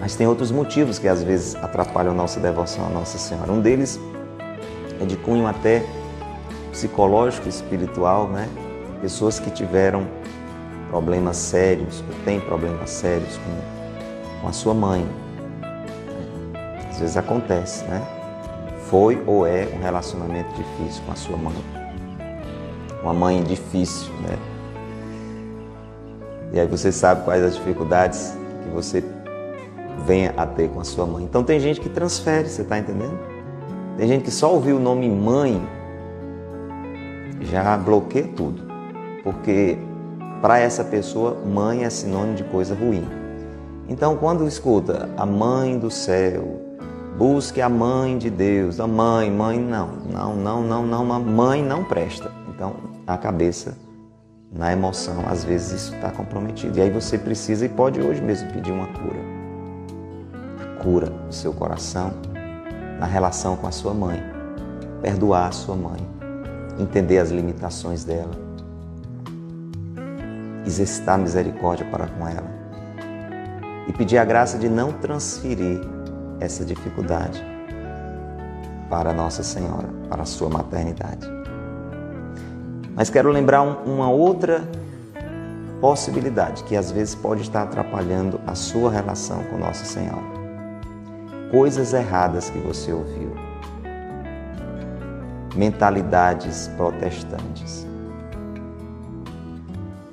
Mas 0.00 0.16
tem 0.16 0.26
outros 0.26 0.50
motivos 0.50 0.98
que 0.98 1.06
às 1.06 1.22
vezes 1.22 1.54
atrapalham 1.54 2.10
a 2.10 2.14
nossa 2.14 2.40
devoção 2.40 2.86
à 2.86 2.88
Nossa 2.88 3.18
Senhora. 3.18 3.52
Um 3.52 3.60
deles 3.60 4.00
é 5.00 5.04
de 5.04 5.16
cunho 5.16 5.46
até 5.46 5.86
psicológico, 6.72 7.48
espiritual, 7.48 8.26
né? 8.28 8.48
Pessoas 9.00 9.38
que 9.38 9.48
tiveram 9.50 10.06
problemas 10.90 11.36
sérios, 11.36 12.02
ou 12.08 12.24
tem 12.24 12.40
problemas 12.40 12.90
sérios 12.90 13.38
com, 13.38 14.40
com 14.40 14.48
a 14.48 14.52
sua 14.52 14.74
mãe. 14.74 15.06
Às 16.92 17.00
vezes 17.00 17.16
acontece, 17.16 17.84
né? 17.86 18.02
Foi 18.90 19.22
ou 19.26 19.46
é 19.46 19.66
um 19.74 19.82
relacionamento 19.82 20.50
difícil 20.54 21.02
com 21.06 21.12
a 21.12 21.16
sua 21.16 21.36
mãe. 21.38 21.56
Uma 23.02 23.14
mãe 23.14 23.42
difícil, 23.42 24.12
né? 24.20 24.38
E 26.52 26.60
aí 26.60 26.66
você 26.66 26.92
sabe 26.92 27.24
quais 27.24 27.42
as 27.42 27.54
dificuldades 27.54 28.36
que 28.62 28.68
você 28.68 29.02
venha 30.06 30.34
a 30.36 30.46
ter 30.46 30.68
com 30.68 30.80
a 30.80 30.84
sua 30.84 31.06
mãe. 31.06 31.24
Então 31.24 31.42
tem 31.42 31.58
gente 31.58 31.80
que 31.80 31.88
transfere, 31.88 32.46
você 32.46 32.60
está 32.60 32.78
entendendo? 32.78 33.18
Tem 33.96 34.06
gente 34.06 34.24
que 34.24 34.30
só 34.30 34.52
ouviu 34.52 34.76
o 34.76 34.80
nome 34.80 35.08
mãe 35.08 35.62
já 37.40 37.74
bloqueia 37.78 38.28
tudo, 38.36 38.62
porque 39.24 39.78
para 40.42 40.58
essa 40.58 40.84
pessoa 40.84 41.38
mãe 41.46 41.84
é 41.84 41.90
sinônimo 41.90 42.34
de 42.34 42.44
coisa 42.44 42.74
ruim. 42.74 43.08
Então 43.88 44.14
quando 44.16 44.46
escuta 44.46 45.08
a 45.16 45.24
mãe 45.24 45.78
do 45.78 45.90
céu, 45.90 46.71
busque 47.16 47.60
a 47.60 47.68
mãe 47.68 48.18
de 48.18 48.30
Deus, 48.30 48.80
a 48.80 48.86
mãe, 48.86 49.30
mãe 49.30 49.58
não, 49.58 49.88
não, 50.10 50.36
não, 50.36 50.62
não, 50.62 50.86
não, 50.86 51.12
a 51.12 51.18
mãe 51.18 51.62
não 51.62 51.84
presta. 51.84 52.30
Então 52.48 52.74
a 53.06 53.16
cabeça 53.16 53.76
na 54.52 54.72
emoção, 54.72 55.24
às 55.26 55.44
vezes 55.44 55.82
isso 55.82 55.94
está 55.94 56.10
comprometido. 56.10 56.78
E 56.78 56.82
aí 56.82 56.90
você 56.90 57.16
precisa 57.16 57.64
e 57.64 57.68
pode 57.68 58.00
hoje 58.00 58.20
mesmo 58.20 58.52
pedir 58.52 58.70
uma 58.70 58.86
cura. 58.86 59.20
A 60.62 60.82
cura 60.82 61.06
do 61.06 61.34
seu 61.34 61.52
coração 61.52 62.12
na 62.98 63.06
relação 63.06 63.56
com 63.56 63.66
a 63.66 63.72
sua 63.72 63.94
mãe. 63.94 64.22
Perdoar 65.00 65.48
a 65.48 65.52
sua 65.52 65.74
mãe. 65.74 66.06
Entender 66.78 67.18
as 67.18 67.30
limitações 67.30 68.04
dela. 68.04 68.30
Exercitar 70.66 71.18
misericórdia 71.18 71.86
para 71.90 72.06
com 72.06 72.28
ela. 72.28 72.50
E 73.88 73.92
pedir 73.92 74.18
a 74.18 74.24
graça 74.24 74.58
de 74.58 74.68
não 74.68 74.92
transferir 74.92 75.80
essa 76.42 76.64
dificuldade 76.64 77.42
para 78.90 79.12
Nossa 79.12 79.42
Senhora, 79.42 79.88
para 80.10 80.22
a 80.22 80.26
sua 80.26 80.50
maternidade. 80.50 81.26
Mas 82.94 83.08
quero 83.08 83.30
lembrar 83.30 83.62
uma 83.62 84.10
outra 84.10 84.62
possibilidade 85.80 86.62
que 86.64 86.76
às 86.76 86.90
vezes 86.90 87.14
pode 87.14 87.42
estar 87.42 87.62
atrapalhando 87.62 88.40
a 88.46 88.54
sua 88.54 88.90
relação 88.90 89.42
com 89.44 89.56
Nossa 89.56 89.84
Senhora. 89.84 90.32
Coisas 91.50 91.94
erradas 91.94 92.50
que 92.50 92.58
você 92.58 92.92
ouviu. 92.92 93.32
Mentalidades 95.56 96.68
protestantes. 96.76 97.86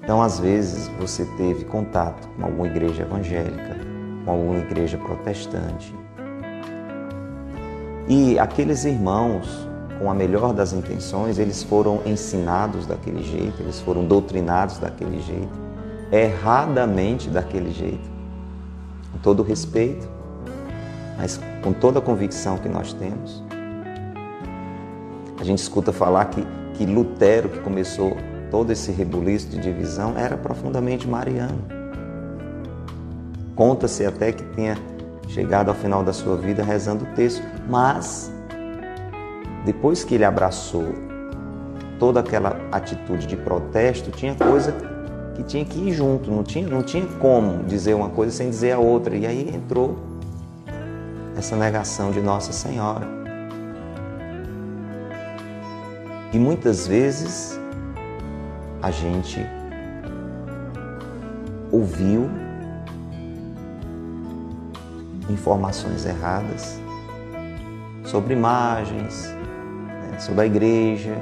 Então, 0.02 0.22
às 0.22 0.40
vezes, 0.40 0.88
você 1.00 1.24
teve 1.38 1.66
contato 1.66 2.28
com 2.30 2.46
alguma 2.46 2.68
igreja 2.68 3.04
evangélica, 3.04 3.78
com 4.26 4.32
alguma 4.32 4.58
igreja 4.60 4.98
protestante. 4.98 5.99
E 8.10 8.40
aqueles 8.40 8.86
irmãos 8.86 9.70
com 10.00 10.10
a 10.10 10.14
melhor 10.16 10.52
das 10.52 10.74
intenções, 10.74 11.38
eles 11.38 11.62
foram 11.62 12.02
ensinados 12.06 12.88
daquele 12.88 13.22
jeito, 13.22 13.62
eles 13.62 13.80
foram 13.82 14.06
doutrinados 14.06 14.80
daquele 14.80 15.22
jeito, 15.22 15.52
erradamente 16.12 17.30
daquele 17.30 17.72
jeito. 17.72 18.10
Com 19.12 19.20
todo 19.20 19.44
respeito, 19.44 20.10
mas 21.18 21.40
com 21.62 21.72
toda 21.74 22.00
a 22.00 22.02
convicção 22.02 22.58
que 22.58 22.70
nós 22.70 22.94
temos. 22.94 23.44
A 25.40 25.44
gente 25.44 25.60
escuta 25.60 25.92
falar 25.92 26.26
que, 26.26 26.48
que 26.76 26.86
Lutero, 26.86 27.50
que 27.50 27.60
começou 27.60 28.16
todo 28.50 28.72
esse 28.72 28.92
rebuliço 28.92 29.50
de 29.50 29.60
divisão, 29.60 30.18
era 30.18 30.36
profundamente 30.38 31.08
mariano. 31.08 31.62
Conta-se 33.56 34.06
até 34.06 34.32
que 34.32 34.44
tenha 34.56 34.78
chegado 35.30 35.70
ao 35.70 35.76
final 35.76 36.04
da 36.04 36.12
sua 36.12 36.36
vida 36.36 36.64
rezando 36.64 37.06
o 37.06 37.08
texto, 37.16 37.44
mas 37.68 38.32
depois 39.64 40.04
que 40.04 40.16
ele 40.16 40.26
abraçou 40.26 40.94
toda 42.00 42.20
aquela 42.20 42.58
atitude 42.72 43.28
de 43.28 43.38
protesto, 43.38 44.10
tinha 44.12 44.34
coisa 44.34 44.74
que 45.36 45.44
tinha 45.44 45.64
que 45.64 45.80
ir 45.80 45.94
junto, 45.94 46.32
não 46.32 46.44
tinha, 46.44 46.68
não 46.68 46.82
tinha 46.82 47.06
como 47.20 47.64
dizer 47.64 47.94
uma 47.94 48.10
coisa 48.10 48.32
sem 48.32 48.50
dizer 48.50 48.72
a 48.72 48.80
outra. 48.80 49.16
E 49.16 49.26
aí 49.26 49.50
entrou 49.54 49.98
essa 51.38 51.56
negação 51.56 52.12
de 52.12 52.22
Nossa 52.22 52.52
Senhora. 52.52 53.08
E 56.34 56.38
muitas 56.38 56.88
vezes 56.88 57.60
a 58.82 58.92
gente 58.92 59.46
ouviu 61.72 62.30
informações 65.30 66.06
erradas 66.06 66.80
sobre 68.04 68.34
imagens, 68.34 69.34
sobre 70.20 70.42
a 70.42 70.46
igreja, 70.46 71.16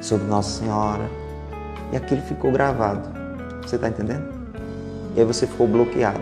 sobre 0.00 0.26
Nossa 0.26 0.60
Senhora. 0.60 1.08
E 1.92 1.96
aquilo 1.96 2.22
ficou 2.22 2.52
gravado. 2.52 3.08
Você 3.62 3.76
está 3.76 3.88
entendendo? 3.88 4.24
E 5.16 5.20
aí 5.20 5.26
você 5.26 5.46
ficou 5.46 5.66
bloqueado. 5.66 6.20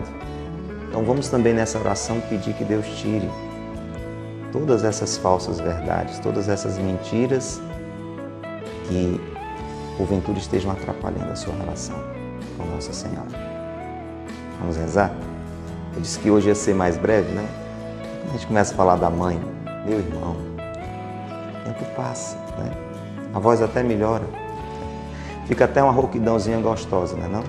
Então 0.88 1.04
vamos 1.04 1.28
também 1.28 1.54
nessa 1.54 1.78
oração 1.78 2.20
pedir 2.22 2.54
que 2.54 2.64
Deus 2.64 2.86
tire 2.96 3.30
todas 4.52 4.82
essas 4.82 5.16
falsas 5.16 5.60
verdades, 5.60 6.18
todas 6.18 6.48
essas 6.48 6.76
mentiras 6.78 7.60
que 8.88 9.20
porventura 9.96 10.38
estejam 10.38 10.72
atrapalhando 10.72 11.30
a 11.30 11.36
sua 11.36 11.54
relação 11.54 11.96
com 12.56 12.64
Nossa 12.64 12.92
Senhora. 12.92 13.28
Vamos 14.58 14.76
rezar? 14.76 15.29
Eu 15.94 16.00
disse 16.00 16.18
que 16.18 16.30
hoje 16.30 16.48
ia 16.48 16.54
ser 16.54 16.74
mais 16.74 16.96
breve, 16.96 17.32
né? 17.32 17.46
A 18.28 18.32
gente 18.32 18.46
começa 18.46 18.72
a 18.72 18.76
falar 18.76 18.96
da 18.96 19.10
mãe, 19.10 19.40
meu 19.84 19.98
irmão, 19.98 20.36
tempo 21.64 21.84
passa, 21.96 22.36
né? 22.58 22.70
A 23.34 23.38
voz 23.38 23.60
até 23.62 23.82
melhora. 23.82 24.24
Fica 25.46 25.64
até 25.64 25.82
uma 25.82 25.92
rouquidãozinha 25.92 26.60
gostosa, 26.60 27.16
né 27.16 27.28
não? 27.28 27.42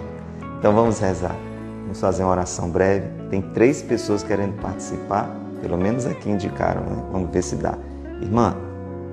Então 0.60 0.74
vamos 0.74 1.00
rezar. 1.00 1.36
Vamos 1.84 2.00
fazer 2.00 2.24
uma 2.24 2.32
oração 2.32 2.70
breve. 2.70 3.08
Tem 3.30 3.42
três 3.42 3.82
pessoas 3.82 4.24
querendo 4.24 4.60
participar, 4.62 5.30
pelo 5.62 5.78
menos 5.78 6.06
aqui 6.06 6.30
indicaram, 6.30 6.82
né? 6.82 7.04
Vamos 7.12 7.30
ver 7.30 7.44
se 7.44 7.56
dá. 7.56 7.78
Irmã, 8.22 8.56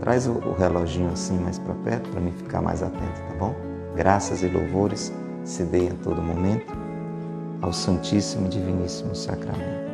traz 0.01 0.27
o, 0.27 0.33
o 0.33 0.55
reloginho 0.55 1.11
assim 1.12 1.38
mais 1.38 1.59
para 1.59 1.75
perto 1.75 2.09
para 2.11 2.21
mim 2.21 2.33
ficar 2.33 2.62
mais 2.62 2.83
atento, 2.83 3.21
tá 3.29 3.35
bom? 3.38 3.55
Graças 3.95 4.43
e 4.43 4.49
louvores 4.49 5.12
se 5.45 5.64
deem 5.64 5.88
a 5.88 6.05
todo 6.05 6.23
momento 6.23 6.88
ao 7.61 7.73
Santíssimo 7.73 8.47
e 8.47 8.51
Diviníssimo 8.51 9.14
Sacramento. 9.14 9.88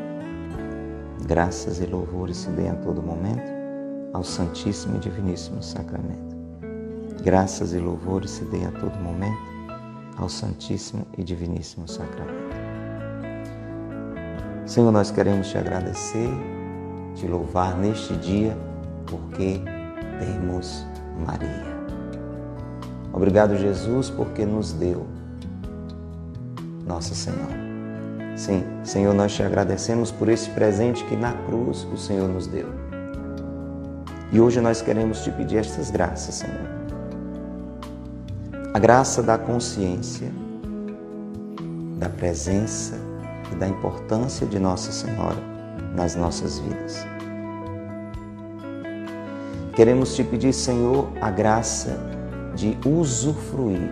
Graças 1.26 1.80
e 1.80 1.86
louvores 1.86 2.36
se 2.36 2.50
deem 2.50 2.70
a 2.70 2.74
todo 2.74 3.02
momento 3.02 3.50
ao 4.12 4.22
Santíssimo 4.22 4.96
e 4.96 5.00
Diviníssimo 5.00 5.62
Sacramento. 5.62 6.36
Graças 7.22 7.72
e 7.72 7.78
louvores 7.78 8.32
se 8.32 8.44
deem 8.44 8.66
a 8.66 8.72
todo 8.72 8.94
momento 8.98 9.54
ao 10.18 10.28
Santíssimo 10.28 11.06
e 11.16 11.24
Diviníssimo 11.24 11.88
Sacramento. 11.88 12.54
Senhor, 14.66 14.92
nós 14.92 15.10
queremos 15.10 15.48
te 15.48 15.58
agradecer, 15.58 16.28
te 17.14 17.26
louvar 17.26 17.76
neste 17.76 18.14
dia, 18.16 18.56
porque 19.06 19.60
temos 20.18 20.86
Maria. 21.26 21.74
Obrigado, 23.12 23.56
Jesus, 23.56 24.10
porque 24.10 24.44
nos 24.44 24.72
deu 24.72 25.06
Nossa 26.86 27.14
Senhora. 27.14 27.64
Sim, 28.36 28.64
Senhor, 28.82 29.14
nós 29.14 29.32
te 29.32 29.42
agradecemos 29.42 30.10
por 30.10 30.28
esse 30.28 30.50
presente 30.50 31.04
que 31.04 31.16
na 31.16 31.32
cruz 31.32 31.86
o 31.92 31.96
Senhor 31.96 32.28
nos 32.28 32.46
deu 32.46 32.84
e 34.34 34.40
hoje 34.40 34.60
nós 34.60 34.82
queremos 34.82 35.22
te 35.22 35.30
pedir 35.30 35.58
estas 35.58 35.92
graças, 35.92 36.34
Senhor. 36.34 36.68
A 38.74 38.78
graça 38.80 39.22
da 39.22 39.38
consciência, 39.38 40.28
da 41.98 42.08
presença 42.08 42.98
e 43.52 43.54
da 43.54 43.68
importância 43.68 44.44
de 44.44 44.58
Nossa 44.58 44.90
Senhora 44.90 45.38
nas 45.94 46.16
nossas 46.16 46.58
vidas. 46.58 47.06
Queremos 49.76 50.16
te 50.16 50.24
pedir, 50.24 50.52
Senhor, 50.52 51.06
a 51.20 51.30
graça 51.30 51.96
de 52.56 52.76
usufruir 52.84 53.88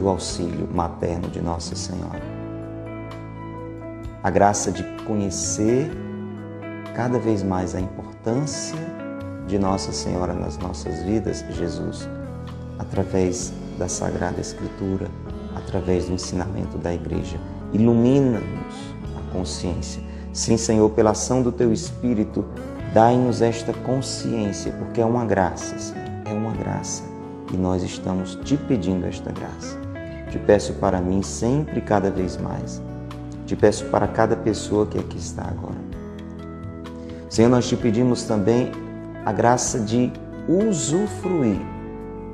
do 0.00 0.08
auxílio 0.08 0.66
materno 0.72 1.28
de 1.28 1.42
Nossa 1.42 1.76
Senhora. 1.76 2.22
A 4.22 4.30
graça 4.30 4.72
de 4.72 4.82
conhecer 5.04 5.90
cada 6.96 7.18
vez 7.18 7.42
mais 7.42 7.74
a 7.74 7.80
importância 7.80 8.78
de 9.46 9.58
Nossa 9.58 9.92
Senhora 9.92 10.32
nas 10.32 10.56
nossas 10.56 11.02
vidas, 11.02 11.44
Jesus, 11.50 12.08
através 12.78 13.52
da 13.78 13.88
Sagrada 13.88 14.40
Escritura, 14.40 15.06
através 15.54 16.06
do 16.06 16.14
ensinamento 16.14 16.78
da 16.78 16.94
Igreja. 16.94 17.38
Ilumina-nos 17.72 18.94
a 19.18 19.32
consciência. 19.32 20.02
Sim, 20.32 20.56
Senhor, 20.56 20.88
pela 20.90 21.10
ação 21.10 21.42
do 21.42 21.52
Teu 21.52 21.72
Espírito, 21.72 22.44
dai-nos 22.94 23.42
esta 23.42 23.72
consciência, 23.72 24.72
porque 24.72 25.00
é 25.00 25.04
uma 25.04 25.26
graça, 25.26 25.78
Senhor, 25.78 26.08
é 26.24 26.32
uma 26.32 26.52
graça. 26.52 27.02
E 27.52 27.56
nós 27.56 27.82
estamos 27.82 28.36
te 28.36 28.56
pedindo 28.56 29.06
esta 29.06 29.32
graça. 29.32 29.89
Te 30.30 30.38
peço 30.38 30.74
para 30.74 31.00
mim 31.00 31.22
sempre 31.22 31.78
e 31.78 31.82
cada 31.82 32.10
vez 32.10 32.36
mais. 32.36 32.80
Te 33.46 33.56
peço 33.56 33.84
para 33.86 34.06
cada 34.06 34.36
pessoa 34.36 34.86
que 34.86 34.98
aqui 34.98 35.18
está 35.18 35.42
agora. 35.42 35.80
Senhor, 37.28 37.48
nós 37.48 37.68
te 37.68 37.76
pedimos 37.76 38.22
também 38.22 38.70
a 39.24 39.32
graça 39.32 39.80
de 39.80 40.12
usufruir 40.48 41.60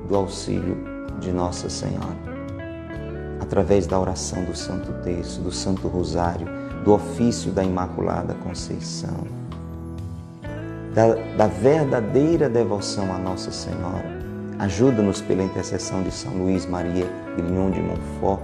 do 0.08 0.14
auxílio 0.14 0.76
de 1.20 1.32
Nossa 1.32 1.70
Senhora, 1.70 2.16
através 3.40 3.86
da 3.86 3.98
oração 3.98 4.44
do 4.44 4.54
Santo 4.54 4.92
Terço, 5.02 5.40
do 5.40 5.50
Santo 5.50 5.88
Rosário, 5.88 6.46
do 6.84 6.92
ofício 6.92 7.50
da 7.50 7.64
Imaculada 7.64 8.34
Conceição, 8.44 9.26
da, 10.94 11.14
da 11.36 11.46
verdadeira 11.46 12.48
devoção 12.48 13.12
a 13.14 13.18
Nossa 13.18 13.50
Senhora. 13.50 14.16
Ajuda-nos 14.58 15.20
pela 15.20 15.42
intercessão 15.42 16.02
de 16.02 16.10
São 16.10 16.32
Luís 16.32 16.64
Maria 16.64 17.06
Grignon 17.36 17.70
de 17.70 17.80
Montfort 17.80 18.42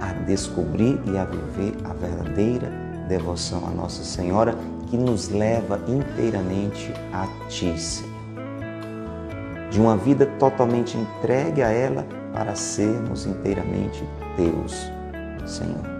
a 0.00 0.12
descobrir 0.24 1.00
e 1.06 1.16
a 1.16 1.24
viver 1.24 1.76
a 1.84 1.92
verdadeira 1.92 2.68
devoção 3.08 3.66
a 3.66 3.70
Nossa 3.70 4.02
Senhora 4.02 4.56
que 4.88 4.96
nos 4.96 5.28
leva 5.28 5.80
inteiramente 5.86 6.92
a 7.12 7.26
Ti, 7.48 7.78
Senhor. 7.78 8.12
De 9.70 9.80
uma 9.80 9.96
vida 9.96 10.26
totalmente 10.38 10.98
entregue 10.98 11.62
a 11.62 11.70
ela 11.70 12.06
para 12.32 12.54
sermos 12.54 13.26
inteiramente 13.26 14.04
Teus, 14.36 14.90
Senhor. 15.46 15.92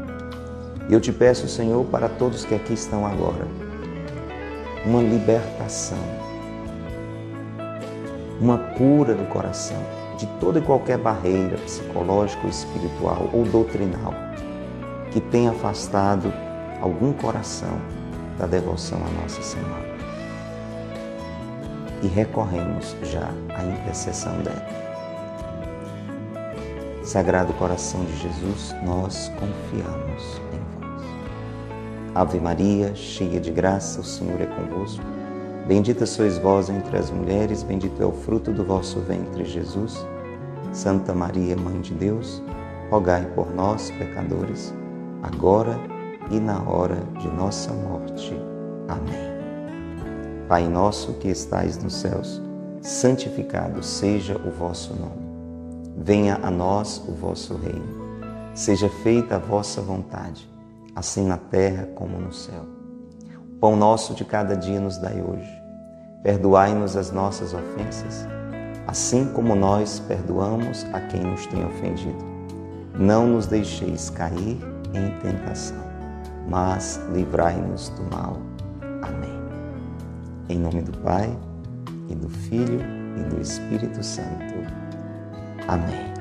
E 0.88 0.92
eu 0.92 1.00
te 1.00 1.12
peço, 1.12 1.48
Senhor, 1.48 1.84
para 1.86 2.08
todos 2.08 2.44
que 2.44 2.54
aqui 2.54 2.74
estão 2.74 3.06
agora, 3.06 3.46
uma 4.84 5.00
libertação, 5.00 5.98
uma 8.40 8.58
cura 8.58 9.14
do 9.14 9.24
coração 9.26 10.01
de 10.22 10.28
toda 10.38 10.60
e 10.60 10.62
qualquer 10.62 10.98
barreira 10.98 11.56
psicológica, 11.58 12.46
espiritual 12.46 13.28
ou 13.32 13.42
doutrinal 13.42 14.14
que 15.10 15.20
tenha 15.20 15.50
afastado 15.50 16.32
algum 16.80 17.12
coração 17.12 17.76
da 18.38 18.46
devoção 18.46 18.98
à 18.98 19.20
Nossa 19.20 19.42
Senhora. 19.42 19.92
E 22.02 22.06
recorremos 22.06 22.96
já 23.02 23.28
à 23.50 23.64
intercessão 23.64 24.32
dela. 24.42 24.64
Sagrado 27.02 27.52
coração 27.54 28.04
de 28.04 28.16
Jesus, 28.16 28.74
nós 28.84 29.28
confiamos 29.40 30.40
em 30.52 30.86
vós. 30.86 31.04
Ave 32.14 32.38
Maria, 32.38 32.94
cheia 32.94 33.40
de 33.40 33.50
graça, 33.50 34.00
o 34.00 34.04
Senhor 34.04 34.40
é 34.40 34.46
convosco. 34.46 35.21
Bendita 35.66 36.04
sois 36.06 36.38
vós 36.38 36.68
entre 36.68 36.96
as 36.96 37.10
mulheres, 37.10 37.62
bendito 37.62 38.02
é 38.02 38.06
o 38.06 38.12
fruto 38.12 38.52
do 38.52 38.64
vosso 38.64 38.98
ventre, 39.00 39.44
Jesus. 39.44 40.04
Santa 40.72 41.14
Maria, 41.14 41.56
Mãe 41.56 41.80
de 41.80 41.94
Deus, 41.94 42.42
rogai 42.90 43.24
por 43.34 43.54
nós, 43.54 43.90
pecadores, 43.92 44.74
agora 45.22 45.78
e 46.30 46.40
na 46.40 46.60
hora 46.62 46.96
de 47.20 47.28
nossa 47.28 47.72
morte. 47.72 48.36
Amém. 48.88 49.32
Pai 50.48 50.66
nosso 50.68 51.14
que 51.14 51.28
estais 51.28 51.82
nos 51.82 51.94
céus, 51.94 52.42
santificado 52.80 53.82
seja 53.82 54.36
o 54.36 54.50
vosso 54.50 54.94
nome. 54.94 55.22
Venha 55.96 56.40
a 56.42 56.50
nós 56.50 57.00
o 57.06 57.12
vosso 57.12 57.54
reino. 57.54 58.02
Seja 58.52 58.88
feita 58.88 59.36
a 59.36 59.38
vossa 59.38 59.80
vontade, 59.80 60.50
assim 60.94 61.26
na 61.26 61.36
terra 61.36 61.88
como 61.94 62.18
no 62.18 62.32
céu. 62.32 62.81
Pão 63.62 63.74
nosso 63.74 64.14
de 64.14 64.26
cada 64.26 64.54
dia 64.54 64.78
nos 64.78 64.98
dai 64.98 65.22
hoje. 65.22 65.62
Perdoai-nos 66.22 66.98
as 66.98 67.10
nossas 67.10 67.54
ofensas, 67.54 68.26
assim 68.86 69.24
como 69.32 69.54
nós 69.54 69.98
perdoamos 70.00 70.84
a 70.92 71.00
quem 71.00 71.22
nos 71.22 71.46
tem 71.46 71.64
ofendido. 71.64 72.22
Não 72.94 73.26
nos 73.26 73.46
deixeis 73.46 74.10
cair 74.10 74.60
em 74.92 75.18
tentação 75.20 75.92
mas 76.48 77.00
livrai-nos 77.12 77.88
do 77.90 78.02
mal. 78.14 78.36
Amém. 79.02 79.40
Em 80.48 80.58
nome 80.58 80.82
do 80.82 80.96
Pai, 80.98 81.36
e 82.08 82.14
do 82.14 82.28
Filho, 82.28 82.80
e 83.16 83.22
do 83.24 83.40
Espírito 83.40 84.02
Santo. 84.02 84.54
Amém. 85.68 86.12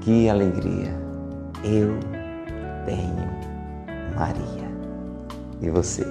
Que 0.00 0.28
alegria! 0.28 0.98
Eu 1.62 1.98
tenho 2.86 3.28
Maria. 4.16 4.69
E 5.62 5.68
você? 5.68 6.04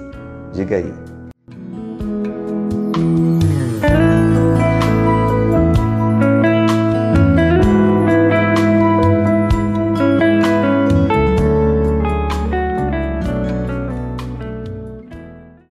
Diga 0.53 0.77
aí. 0.77 0.93